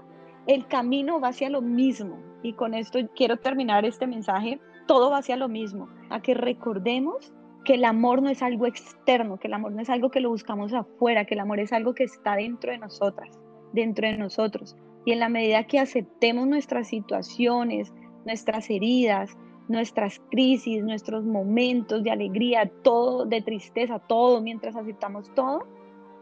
el 0.46 0.66
camino 0.66 1.20
va 1.20 1.28
hacia 1.28 1.50
lo 1.50 1.60
mismo. 1.60 2.18
Y 2.42 2.54
con 2.54 2.74
esto 2.74 2.98
quiero 3.14 3.36
terminar 3.36 3.84
este 3.84 4.06
mensaje. 4.06 4.60
Todo 4.86 5.10
va 5.10 5.18
hacia 5.18 5.36
lo 5.36 5.48
mismo, 5.48 5.88
a 6.10 6.20
que 6.20 6.34
recordemos 6.34 7.32
que 7.64 7.74
el 7.74 7.84
amor 7.84 8.22
no 8.22 8.30
es 8.30 8.42
algo 8.42 8.66
externo, 8.66 9.38
que 9.38 9.48
el 9.48 9.54
amor 9.54 9.72
no 9.72 9.82
es 9.82 9.90
algo 9.90 10.10
que 10.10 10.20
lo 10.20 10.30
buscamos 10.30 10.72
afuera, 10.72 11.24
que 11.24 11.34
el 11.34 11.40
amor 11.40 11.58
es 11.58 11.72
algo 11.72 11.94
que 11.94 12.04
está 12.04 12.36
dentro 12.36 12.70
de 12.70 12.78
nosotras, 12.78 13.38
dentro 13.72 14.06
de 14.06 14.16
nosotros. 14.16 14.76
Y 15.04 15.12
en 15.12 15.18
la 15.18 15.28
medida 15.28 15.64
que 15.64 15.80
aceptemos 15.80 16.46
nuestras 16.46 16.88
situaciones, 16.88 17.92
nuestras 18.26 18.68
heridas, 18.68 19.36
nuestras 19.68 20.20
crisis, 20.30 20.84
nuestros 20.84 21.24
momentos 21.24 22.02
de 22.02 22.10
alegría, 22.10 22.70
todo, 22.82 23.24
de 23.24 23.40
tristeza, 23.40 23.98
todo, 23.98 24.42
mientras 24.42 24.76
aceptamos 24.76 25.32
todo, 25.34 25.66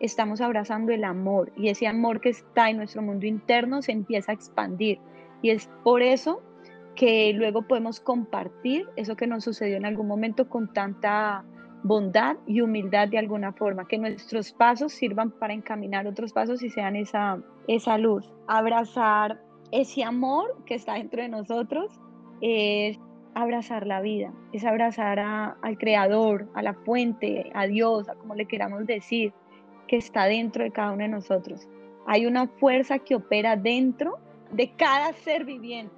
estamos 0.01 0.41
abrazando 0.41 0.93
el 0.93 1.05
amor 1.05 1.53
y 1.57 1.69
ese 1.69 1.87
amor 1.87 2.21
que 2.21 2.29
está 2.31 2.71
en 2.71 2.77
nuestro 2.77 3.03
mundo 3.03 3.27
interno 3.27 3.83
se 3.83 3.93
empieza 3.93 4.33
a 4.33 4.35
expandir. 4.35 4.99
Y 5.43 5.51
es 5.51 5.69
por 5.83 6.03
eso 6.03 6.43
que 6.95 7.33
luego 7.33 7.63
podemos 7.63 8.01
compartir 8.01 8.87
eso 8.97 9.17
que 9.17 9.27
nos 9.27 9.45
sucedió 9.45 9.77
en 9.77 9.85
algún 9.85 10.07
momento 10.07 10.49
con 10.49 10.73
tanta 10.73 11.45
bondad 11.83 12.37
y 12.47 12.63
humildad 12.63 13.09
de 13.09 13.19
alguna 13.19 13.53
forma, 13.53 13.87
que 13.87 13.99
nuestros 13.99 14.53
pasos 14.53 14.93
sirvan 14.93 15.31
para 15.31 15.53
encaminar 15.53 16.07
otros 16.07 16.33
pasos 16.33 16.63
y 16.63 16.71
sean 16.71 16.97
esa, 16.97 17.43
esa 17.69 17.99
luz. 17.99 18.33
Abrazar 18.47 19.44
ese 19.71 20.05
amor 20.05 20.65
que 20.67 20.75
está 20.75 20.95
dentro 20.95 21.23
de 21.23 21.29
nosotros 21.29 21.91
es 22.41 22.99
abrazar 23.35 23.87
la 23.87 24.01
vida, 24.01 24.33
es 24.53 24.65
abrazar 24.65 25.19
al 25.19 25.79
creador, 25.79 26.49
a 26.55 26.63
la 26.63 26.75
fuente, 26.75 27.51
a 27.55 27.67
Dios, 27.67 28.09
a 28.09 28.15
como 28.15 28.35
le 28.35 28.47
queramos 28.47 28.87
decir, 28.87 29.33
que 29.89 29.97
está 29.97 30.27
dentro 30.27 30.65
de 30.65 30.71
cada 30.71 30.93
uno 30.93 31.03
de 31.03 31.09
nosotros. 31.09 31.69
Hay 32.07 32.27
una 32.27 32.47
fuerza 32.47 32.99
que 32.99 33.15
opera 33.15 33.57
dentro 33.57 34.19
de 34.53 34.71
cada 34.77 35.13
ser 35.13 35.45
viviente. 35.45 35.95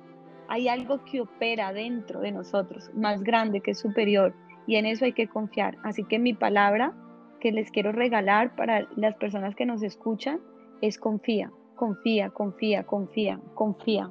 Hay 0.49 0.69
algo 0.69 1.05
que 1.05 1.21
opera 1.21 1.73
dentro 1.73 2.21
de 2.21 2.33
nosotros, 2.33 2.91
más 2.95 3.23
grande, 3.23 3.61
que 3.61 3.73
es 3.73 3.81
superior, 3.81 4.35
y 4.67 4.77
en 4.77 4.87
eso 4.87 5.05
hay 5.05 5.13
que 5.13 5.29
confiar. 5.29 5.77
Así 5.83 6.05
que 6.05 6.19
mi 6.19 6.33
palabra 6.33 6.95
que 7.41 7.53
les 7.53 7.71
quiero 7.71 7.93
regalar 7.93 8.55
para 8.57 8.89
las 8.97 9.17
personas 9.17 9.55
que 9.55 9.67
nos 9.67 9.83
escuchan 9.83 10.41
es 10.81 10.99
confía, 10.99 11.51
confía, 11.77 12.31
confía, 12.31 12.85
confía, 12.85 13.41
confía. 13.55 14.11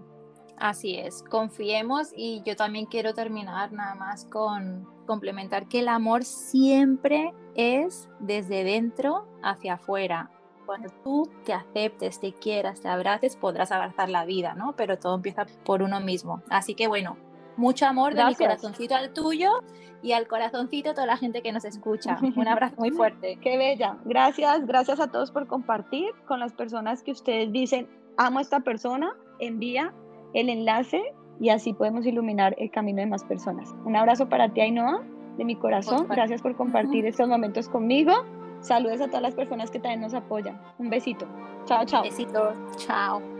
Así 0.57 0.95
es, 0.95 1.21
confiemos 1.23 2.13
y 2.15 2.41
yo 2.45 2.55
también 2.55 2.85
quiero 2.85 3.13
terminar 3.13 3.73
nada 3.73 3.95
más 3.95 4.23
con 4.25 4.87
complementar 5.05 5.67
que 5.67 5.79
el 5.79 5.89
amor 5.89 6.23
siempre 6.23 7.33
es 7.55 8.09
desde 8.19 8.63
dentro 8.63 9.27
hacia 9.43 9.73
afuera. 9.73 10.31
Cuando 10.65 10.89
tú 11.03 11.29
te 11.43 11.53
aceptes, 11.53 12.19
te 12.19 12.33
quieras, 12.33 12.81
te 12.81 12.87
abraces, 12.87 13.35
podrás 13.35 13.71
abrazar 13.71 14.09
la 14.09 14.25
vida, 14.25 14.55
¿no? 14.55 14.75
Pero 14.75 14.97
todo 14.97 15.15
empieza 15.15 15.45
por 15.63 15.83
uno 15.83 15.99
mismo. 15.99 16.41
Así 16.49 16.73
que 16.73 16.87
bueno, 16.87 17.17
mucho 17.57 17.85
amor 17.85 18.13
de 18.13 18.25
mi 18.25 18.35
corazoncito 18.35 18.95
al 18.95 19.13
tuyo 19.13 19.61
y 20.01 20.11
al 20.11 20.27
corazoncito 20.27 20.89
de 20.89 20.95
toda 20.95 21.07
la 21.07 21.17
gente 21.17 21.41
que 21.41 21.51
nos 21.51 21.65
escucha. 21.65 22.19
Un 22.35 22.47
abrazo 22.47 22.75
muy 22.77 22.91
fuerte. 22.91 23.37
Qué 23.41 23.57
bella. 23.57 23.97
Gracias, 24.05 24.65
gracias 24.65 24.99
a 24.99 25.07
todos 25.07 25.31
por 25.31 25.47
compartir 25.47 26.11
con 26.27 26.39
las 26.39 26.53
personas 26.53 27.01
que 27.03 27.11
ustedes 27.11 27.51
dicen, 27.51 27.87
amo 28.17 28.39
a 28.39 28.41
esta 28.41 28.59
persona, 28.59 29.15
envía 29.39 29.93
el 30.33 30.49
enlace 30.49 31.01
y 31.39 31.49
así 31.49 31.73
podemos 31.73 32.05
iluminar 32.05 32.55
el 32.59 32.69
camino 32.71 32.99
de 32.99 33.07
más 33.07 33.23
personas. 33.23 33.73
Un 33.85 33.95
abrazo 33.95 34.29
para 34.29 34.49
ti, 34.49 34.61
Ainhoa, 34.61 35.01
de 35.37 35.45
mi 35.45 35.55
corazón. 35.55 36.07
Gracias 36.07 36.41
por 36.41 36.55
compartir 36.55 37.05
estos 37.05 37.27
momentos 37.27 37.67
conmigo. 37.69 38.13
Saludos 38.61 39.01
a 39.01 39.07
todas 39.07 39.21
las 39.21 39.35
personas 39.35 39.69
que 39.69 39.79
también 39.79 40.01
nos 40.01 40.13
apoyan. 40.13 40.59
Un 40.77 40.89
besito. 40.89 41.27
Chao, 41.65 41.85
chao. 41.85 42.03
Besito. 42.03 42.53
Chao. 42.77 43.34